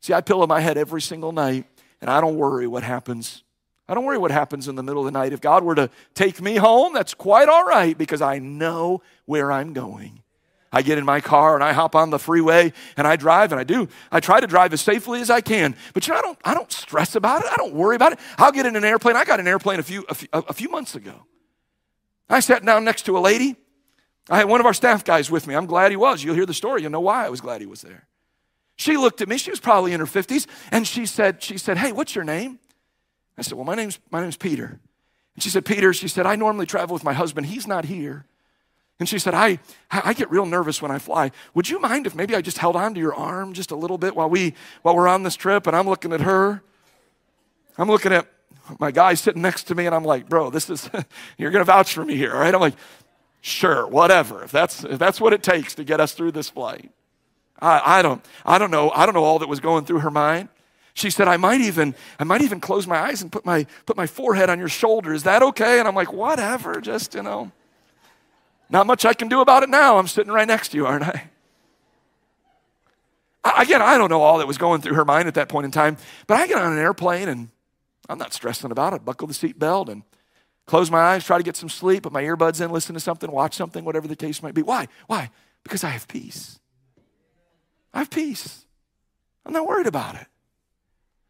See, 0.00 0.14
I 0.14 0.22
pillow 0.22 0.46
my 0.46 0.60
head 0.60 0.78
every 0.78 1.02
single 1.02 1.32
night 1.32 1.66
and 2.00 2.08
I 2.08 2.22
don't 2.22 2.36
worry 2.36 2.66
what 2.66 2.82
happens 2.82 3.43
I 3.88 3.94
don't 3.94 4.04
worry 4.04 4.18
what 4.18 4.30
happens 4.30 4.66
in 4.66 4.76
the 4.76 4.82
middle 4.82 5.06
of 5.06 5.12
the 5.12 5.18
night. 5.18 5.32
If 5.32 5.40
God 5.40 5.62
were 5.62 5.74
to 5.74 5.90
take 6.14 6.40
me 6.40 6.56
home, 6.56 6.94
that's 6.94 7.12
quite 7.12 7.48
all 7.48 7.64
right 7.64 7.96
because 7.96 8.22
I 8.22 8.38
know 8.38 9.02
where 9.26 9.52
I'm 9.52 9.72
going. 9.72 10.22
I 10.72 10.82
get 10.82 10.98
in 10.98 11.04
my 11.04 11.20
car 11.20 11.54
and 11.54 11.62
I 11.62 11.72
hop 11.72 11.94
on 11.94 12.10
the 12.10 12.18
freeway 12.18 12.72
and 12.96 13.06
I 13.06 13.14
drive 13.14 13.52
and 13.52 13.60
I 13.60 13.64
do. 13.64 13.88
I 14.10 14.18
try 14.18 14.40
to 14.40 14.46
drive 14.46 14.72
as 14.72 14.80
safely 14.80 15.20
as 15.20 15.30
I 15.30 15.40
can. 15.40 15.76
But 15.92 16.06
you 16.06 16.12
know, 16.12 16.18
I 16.18 16.22
don't, 16.22 16.38
I 16.44 16.54
don't 16.54 16.72
stress 16.72 17.14
about 17.14 17.44
it. 17.44 17.52
I 17.52 17.56
don't 17.56 17.74
worry 17.74 17.94
about 17.94 18.12
it. 18.12 18.18
I'll 18.38 18.50
get 18.50 18.66
in 18.66 18.74
an 18.74 18.84
airplane. 18.84 19.14
I 19.14 19.24
got 19.24 19.38
an 19.38 19.46
airplane 19.46 19.78
a 19.78 19.84
few, 19.84 20.04
a 20.08 20.14
few, 20.14 20.28
a 20.32 20.52
few 20.52 20.68
months 20.68 20.96
ago. 20.96 21.26
I 22.28 22.40
sat 22.40 22.64
down 22.64 22.84
next 22.84 23.02
to 23.06 23.16
a 23.16 23.20
lady. 23.20 23.54
I 24.28 24.38
had 24.38 24.48
one 24.48 24.58
of 24.58 24.66
our 24.66 24.74
staff 24.74 25.04
guys 25.04 25.30
with 25.30 25.46
me. 25.46 25.54
I'm 25.54 25.66
glad 25.66 25.90
he 25.90 25.96
was. 25.96 26.24
You'll 26.24 26.34
hear 26.34 26.46
the 26.46 26.54
story. 26.54 26.82
You'll 26.82 26.90
know 26.90 27.00
why 27.00 27.26
I 27.26 27.28
was 27.28 27.40
glad 27.40 27.60
he 27.60 27.66
was 27.66 27.82
there. 27.82 28.08
She 28.76 28.96
looked 28.96 29.20
at 29.20 29.28
me. 29.28 29.38
She 29.38 29.50
was 29.50 29.60
probably 29.60 29.92
in 29.92 30.00
her 30.00 30.06
50s. 30.06 30.46
And 30.72 30.86
she 30.86 31.06
said, 31.06 31.40
she 31.42 31.58
said, 31.58 31.76
hey, 31.76 31.92
what's 31.92 32.14
your 32.14 32.24
name? 32.24 32.58
I 33.36 33.42
said, 33.42 33.54
Well, 33.54 33.64
my 33.64 33.74
name's, 33.74 33.98
my 34.10 34.20
name's 34.20 34.36
Peter. 34.36 34.78
And 35.34 35.42
she 35.42 35.50
said, 35.50 35.64
Peter, 35.64 35.92
she 35.92 36.08
said, 36.08 36.26
I 36.26 36.36
normally 36.36 36.66
travel 36.66 36.94
with 36.94 37.04
my 37.04 37.12
husband. 37.12 37.46
He's 37.46 37.66
not 37.66 37.86
here. 37.86 38.26
And 39.00 39.08
she 39.08 39.18
said, 39.18 39.34
I, 39.34 39.58
I 39.90 40.12
get 40.12 40.30
real 40.30 40.46
nervous 40.46 40.80
when 40.80 40.92
I 40.92 41.00
fly. 41.00 41.32
Would 41.54 41.68
you 41.68 41.80
mind 41.80 42.06
if 42.06 42.14
maybe 42.14 42.36
I 42.36 42.40
just 42.40 42.58
held 42.58 42.76
on 42.76 42.94
to 42.94 43.00
your 43.00 43.14
arm 43.14 43.52
just 43.52 43.72
a 43.72 43.76
little 43.76 43.98
bit 43.98 44.14
while, 44.14 44.30
we, 44.30 44.54
while 44.82 44.94
we're 44.94 45.08
on 45.08 45.24
this 45.24 45.34
trip? 45.34 45.66
And 45.66 45.74
I'm 45.74 45.88
looking 45.88 46.12
at 46.12 46.20
her. 46.20 46.62
I'm 47.76 47.88
looking 47.88 48.12
at 48.12 48.28
my 48.78 48.92
guy 48.92 49.14
sitting 49.14 49.42
next 49.42 49.64
to 49.64 49.74
me, 49.74 49.86
and 49.86 49.94
I'm 49.94 50.04
like, 50.04 50.28
bro, 50.28 50.50
this 50.50 50.70
is, 50.70 50.88
you're 51.38 51.50
going 51.50 51.60
to 51.60 51.70
vouch 51.70 51.92
for 51.92 52.04
me 52.04 52.14
here, 52.14 52.32
all 52.32 52.40
right? 52.40 52.54
I'm 52.54 52.60
like, 52.60 52.76
sure, 53.40 53.86
whatever. 53.86 54.44
If 54.44 54.52
that's, 54.52 54.84
if 54.84 54.98
that's 54.98 55.20
what 55.20 55.32
it 55.32 55.42
takes 55.42 55.74
to 55.74 55.84
get 55.84 56.00
us 56.00 56.12
through 56.12 56.32
this 56.32 56.48
flight. 56.48 56.92
I, 57.60 57.98
I, 57.98 58.02
don't, 58.02 58.24
I 58.46 58.58
don't 58.58 58.70
know. 58.70 58.90
I 58.90 59.06
don't 59.06 59.14
know 59.14 59.24
all 59.24 59.40
that 59.40 59.48
was 59.48 59.60
going 59.60 59.86
through 59.86 60.00
her 60.00 60.10
mind. 60.10 60.48
She 60.94 61.10
said, 61.10 61.26
I 61.26 61.36
might 61.36 61.60
even, 61.60 61.94
I 62.20 62.24
might 62.24 62.42
even 62.42 62.60
close 62.60 62.86
my 62.86 62.96
eyes 62.96 63.20
and 63.20 63.30
put 63.30 63.44
my, 63.44 63.66
put 63.84 63.96
my 63.96 64.06
forehead 64.06 64.48
on 64.48 64.60
your 64.60 64.68
shoulder. 64.68 65.12
Is 65.12 65.24
that 65.24 65.42
okay? 65.42 65.80
And 65.80 65.88
I'm 65.88 65.94
like, 65.94 66.12
whatever, 66.12 66.80
just, 66.80 67.14
you 67.14 67.22
know. 67.22 67.50
Not 68.70 68.86
much 68.86 69.04
I 69.04 69.12
can 69.12 69.28
do 69.28 69.40
about 69.40 69.64
it 69.64 69.68
now. 69.68 69.98
I'm 69.98 70.06
sitting 70.06 70.32
right 70.32 70.46
next 70.46 70.68
to 70.70 70.76
you, 70.76 70.86
aren't 70.86 71.04
I? 71.04 71.30
Again, 73.58 73.82
I 73.82 73.98
don't 73.98 74.08
know 74.08 74.22
all 74.22 74.38
that 74.38 74.46
was 74.46 74.56
going 74.56 74.80
through 74.80 74.94
her 74.94 75.04
mind 75.04 75.28
at 75.28 75.34
that 75.34 75.48
point 75.48 75.66
in 75.66 75.70
time, 75.70 75.96
but 76.26 76.38
I 76.38 76.46
get 76.46 76.56
on 76.56 76.72
an 76.72 76.78
airplane 76.78 77.28
and 77.28 77.48
I'm 78.08 78.18
not 78.18 78.32
stressing 78.32 78.70
about 78.70 78.94
it. 78.94 79.04
Buckle 79.04 79.26
the 79.26 79.34
seatbelt 79.34 79.88
and 79.88 80.02
close 80.66 80.90
my 80.90 81.00
eyes, 81.00 81.24
try 81.24 81.36
to 81.36 81.44
get 81.44 81.56
some 81.56 81.68
sleep, 81.68 82.04
put 82.04 82.12
my 82.12 82.22
earbuds 82.22 82.64
in, 82.64 82.70
listen 82.70 82.94
to 82.94 83.00
something, 83.00 83.30
watch 83.30 83.54
something, 83.54 83.84
whatever 83.84 84.08
the 84.08 84.16
case 84.16 84.42
might 84.42 84.54
be. 84.54 84.62
Why? 84.62 84.88
Why? 85.08 85.30
Because 85.62 85.84
I 85.84 85.90
have 85.90 86.08
peace. 86.08 86.58
I 87.92 87.98
have 87.98 88.10
peace. 88.10 88.64
I'm 89.44 89.52
not 89.52 89.66
worried 89.66 89.86
about 89.86 90.14
it. 90.14 90.26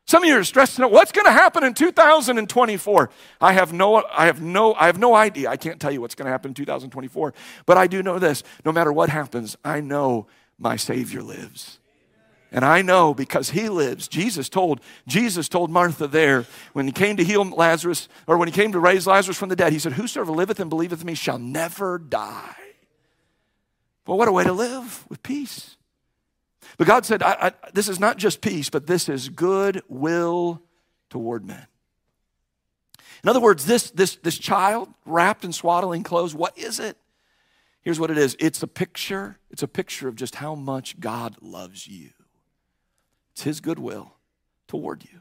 Some 0.07 0.23
of 0.23 0.29
you 0.29 0.37
are 0.37 0.45
stressing 0.45 0.85
out. 0.85 0.91
What's 0.91 1.13
going 1.13 1.25
to 1.25 1.33
happen 1.33 1.65
in 1.65 1.73
2024? 1.73 3.11
I 3.41 3.53
have 3.55 3.73
no, 3.73 4.05
I 4.13 4.27
have 4.27 4.43
no, 4.43 4.75
I 4.75 4.87
have 4.87 4.99
no 4.99 5.15
idea. 5.15 5.49
I 5.49 5.57
can't 5.57 5.81
tell 5.81 5.91
you 5.91 6.01
what's 6.01 6.15
going 6.15 6.27
to 6.27 6.33
happen 6.33 6.51
in 6.51 6.55
2024. 6.55 7.33
But 7.65 7.79
I 7.79 7.87
do 7.87 8.03
know 8.03 8.19
this: 8.19 8.43
no 8.65 8.73
matter 8.73 8.93
what 8.93 9.09
happens, 9.09 9.57
I 9.65 9.81
know 9.81 10.27
my 10.59 10.77
Savior 10.77 11.23
lives. 11.23 11.79
And 12.53 12.65
I 12.65 12.83
know 12.83 13.15
because 13.15 13.51
he 13.51 13.69
lives. 13.69 14.07
Jesus 14.07 14.49
told, 14.49 14.81
Jesus 15.09 15.49
told 15.49 15.71
Martha 15.71 16.07
there 16.07 16.47
when 16.73 16.87
he 16.87 16.93
came 16.93 17.17
to 17.17 17.25
heal 17.25 17.45
Lazarus, 17.45 18.09
or 18.29 18.39
when 18.39 18.47
he 18.47 18.53
came 18.53 18.71
to 18.71 18.79
raise 18.79 19.09
Lazarus 19.09 19.37
from 19.37 19.49
the 19.49 19.57
dead, 19.57 19.73
he 19.73 19.81
said, 19.81 19.95
Whosoever 19.95 20.31
liveth 20.31 20.61
and 20.61 20.71
believeth 20.71 21.01
in 21.01 21.07
me 21.09 21.15
shall 21.15 21.39
never 21.39 21.99
die. 21.99 22.55
Well, 24.07 24.19
what 24.19 24.29
a 24.29 24.33
way 24.33 24.45
to 24.45 24.53
live 24.53 25.05
with 25.09 25.21
peace. 25.25 25.77
But 26.79 26.87
God 26.87 27.07
said, 27.07 27.23
I, 27.23 27.33
I, 27.41 27.71
This 27.73 27.89
is 27.89 28.01
not 28.01 28.17
just 28.17 28.41
peace, 28.41 28.71
but 28.71 28.87
this 28.87 29.09
is 29.09 29.29
good 29.29 29.83
will 29.89 30.63
toward 31.11 31.45
men. 31.45 31.67
In 33.23 33.31
other 33.31 33.41
words, 33.41 33.65
this, 33.65 33.91
this, 33.91 34.17
this 34.17 34.39
child 34.39 34.89
wrapped 35.07 35.45
in 35.45 35.53
swaddling 35.53 36.03
clothes, 36.03 36.35
what 36.35 36.57
is 36.59 36.79
it? 36.79 36.99
Here's 37.81 38.01
what 38.01 38.11
it 38.11 38.19
is 38.19 38.37
it's 38.39 38.63
a 38.63 38.67
picture, 38.67 39.39
it's 39.51 39.63
a 39.63 39.69
picture 39.69 40.09
of 40.09 40.17
just 40.17 40.37
how 40.37 40.55
much 40.55 41.01
God 41.01 41.37
loves 41.41 41.87
you. 41.87 42.11
It's 43.33 43.43
His 43.43 43.61
goodwill 43.61 44.13
toward 44.69 45.05
you. 45.05 45.21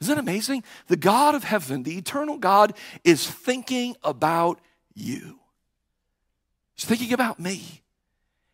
Isn't 0.00 0.14
that 0.14 0.20
amazing? 0.20 0.64
The 0.88 0.96
God 0.96 1.34
of 1.34 1.44
heaven, 1.44 1.82
the 1.82 1.96
eternal 1.96 2.38
God, 2.38 2.74
is 3.04 3.28
thinking 3.28 3.96
about 4.02 4.60
you. 4.94 5.38
He's 6.74 6.84
thinking 6.84 7.12
about 7.12 7.38
me. 7.38 7.82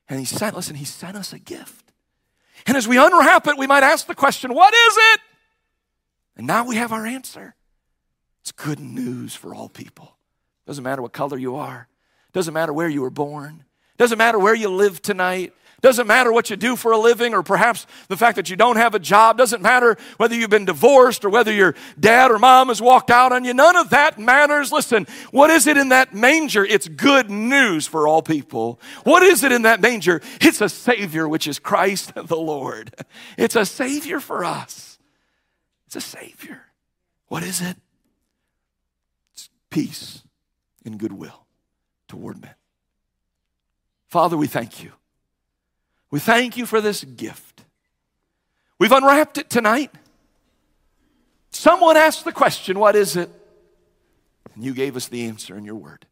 And 0.08 0.18
He 0.18 0.24
sent, 0.24 0.54
listen, 0.54 0.76
He 0.76 0.84
sent 0.84 1.16
us 1.16 1.32
a 1.32 1.38
gift. 1.38 1.79
And 2.66 2.76
as 2.76 2.86
we 2.86 2.98
unwrap 2.98 3.46
it, 3.46 3.58
we 3.58 3.66
might 3.66 3.82
ask 3.82 4.06
the 4.06 4.14
question, 4.14 4.54
What 4.54 4.74
is 4.74 4.96
it? 5.14 5.20
And 6.36 6.46
now 6.46 6.66
we 6.66 6.76
have 6.76 6.92
our 6.92 7.06
answer. 7.06 7.54
It's 8.42 8.52
good 8.52 8.80
news 8.80 9.34
for 9.34 9.54
all 9.54 9.68
people. 9.68 10.16
Doesn't 10.66 10.84
matter 10.84 11.02
what 11.02 11.12
color 11.12 11.36
you 11.36 11.56
are, 11.56 11.88
doesn't 12.32 12.54
matter 12.54 12.72
where 12.72 12.88
you 12.88 13.02
were 13.02 13.10
born, 13.10 13.64
doesn't 13.98 14.18
matter 14.18 14.38
where 14.38 14.54
you 14.54 14.68
live 14.68 15.02
tonight, 15.02 15.52
doesn't 15.80 16.06
matter 16.06 16.32
what 16.32 16.50
you 16.50 16.56
do 16.56 16.76
for 16.76 16.92
a 16.92 16.98
living 16.98 17.32
or 17.32 17.42
perhaps 17.42 17.86
the 18.08 18.16
fact 18.16 18.36
that 18.36 18.50
you 18.50 18.56
don't 18.56 18.76
have 18.76 18.94
a 18.94 18.98
job. 18.98 19.38
Doesn't 19.38 19.62
matter 19.62 19.96
whether 20.18 20.34
you've 20.34 20.50
been 20.50 20.66
divorced 20.66 21.24
or 21.24 21.30
whether 21.30 21.52
your 21.52 21.74
dad 21.98 22.30
or 22.30 22.38
mom 22.38 22.68
has 22.68 22.82
walked 22.82 23.10
out 23.10 23.32
on 23.32 23.44
you. 23.44 23.54
None 23.54 23.76
of 23.76 23.90
that 23.90 24.18
matters. 24.18 24.72
Listen, 24.72 25.06
what 25.30 25.48
is 25.48 25.66
it 25.66 25.78
in 25.78 25.88
that 25.88 26.14
manger? 26.14 26.64
It's 26.64 26.86
good 26.86 27.30
news 27.30 27.86
for 27.86 28.06
all 28.06 28.20
people. 28.20 28.78
What 29.04 29.22
is 29.22 29.42
it 29.42 29.52
in 29.52 29.62
that 29.62 29.80
manger? 29.80 30.20
It's 30.40 30.60
a 30.60 30.68
Savior, 30.68 31.26
which 31.26 31.46
is 31.46 31.58
Christ 31.58 32.12
the 32.14 32.36
Lord. 32.36 32.94
It's 33.38 33.56
a 33.56 33.64
Savior 33.64 34.20
for 34.20 34.44
us. 34.44 34.98
It's 35.86 35.96
a 35.96 36.00
Savior. 36.00 36.66
What 37.28 37.42
is 37.42 37.62
it? 37.62 37.76
It's 39.32 39.48
peace 39.70 40.22
and 40.84 40.98
goodwill 40.98 41.46
toward 42.06 42.40
men. 42.40 42.54
Father, 44.08 44.36
we 44.36 44.46
thank 44.46 44.82
you 44.82 44.92
we 46.10 46.18
thank 46.18 46.56
you 46.56 46.66
for 46.66 46.80
this 46.80 47.04
gift. 47.04 47.64
We've 48.78 48.92
unwrapped 48.92 49.38
it 49.38 49.50
tonight. 49.50 49.90
Someone 51.50 51.96
asked 51.96 52.24
the 52.24 52.32
question, 52.32 52.78
What 52.78 52.96
is 52.96 53.16
it? 53.16 53.30
And 54.54 54.64
you 54.64 54.74
gave 54.74 54.96
us 54.96 55.08
the 55.08 55.26
answer 55.26 55.56
in 55.56 55.64
your 55.64 55.74
word. 55.74 56.06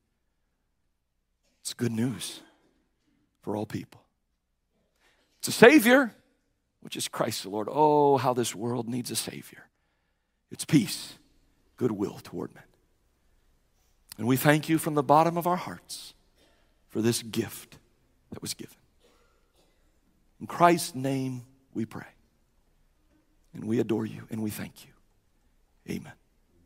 It's 1.61 1.75
good 1.75 1.93
news 1.93 2.41
for 3.43 3.57
all 3.57 3.67
people. 3.67 4.03
It's 5.39 5.49
a 5.49 5.53
Savior, 5.53 6.15
which 6.81 6.97
is 6.97 7.09
Christ 7.09 7.43
the 7.43 7.51
Lord. 7.51 7.69
Oh, 7.71 8.17
how 8.17 8.35
this 8.35 8.55
world 8.55 8.89
needs 8.89 9.11
a 9.11 9.17
Savior. 9.17 9.69
It's 10.51 10.65
peace, 10.65 11.19
goodwill 11.77 12.21
toward 12.23 12.55
men. 12.55 12.65
And 14.19 14.27
we 14.27 14.37
thank 14.37 14.69
you 14.69 14.79
from 14.79 14.95
the 14.95 15.03
bottom 15.03 15.37
of 15.37 15.47
our 15.47 15.57
hearts 15.57 16.15
for 16.89 17.01
this 17.01 17.23
gift 17.23 17.79
that 18.31 18.43
was 18.43 18.55
given. 18.55 18.77
In 20.41 20.47
Christ's 20.47 20.95
name 20.95 21.43
we 21.75 21.85
pray. 21.85 22.07
And 23.55 23.65
we 23.65 23.81
adore 23.81 24.07
you 24.07 24.27
and 24.31 24.43
we 24.43 24.51
thank 24.51 24.85
you. 24.85 24.93
Amen. 25.91 26.13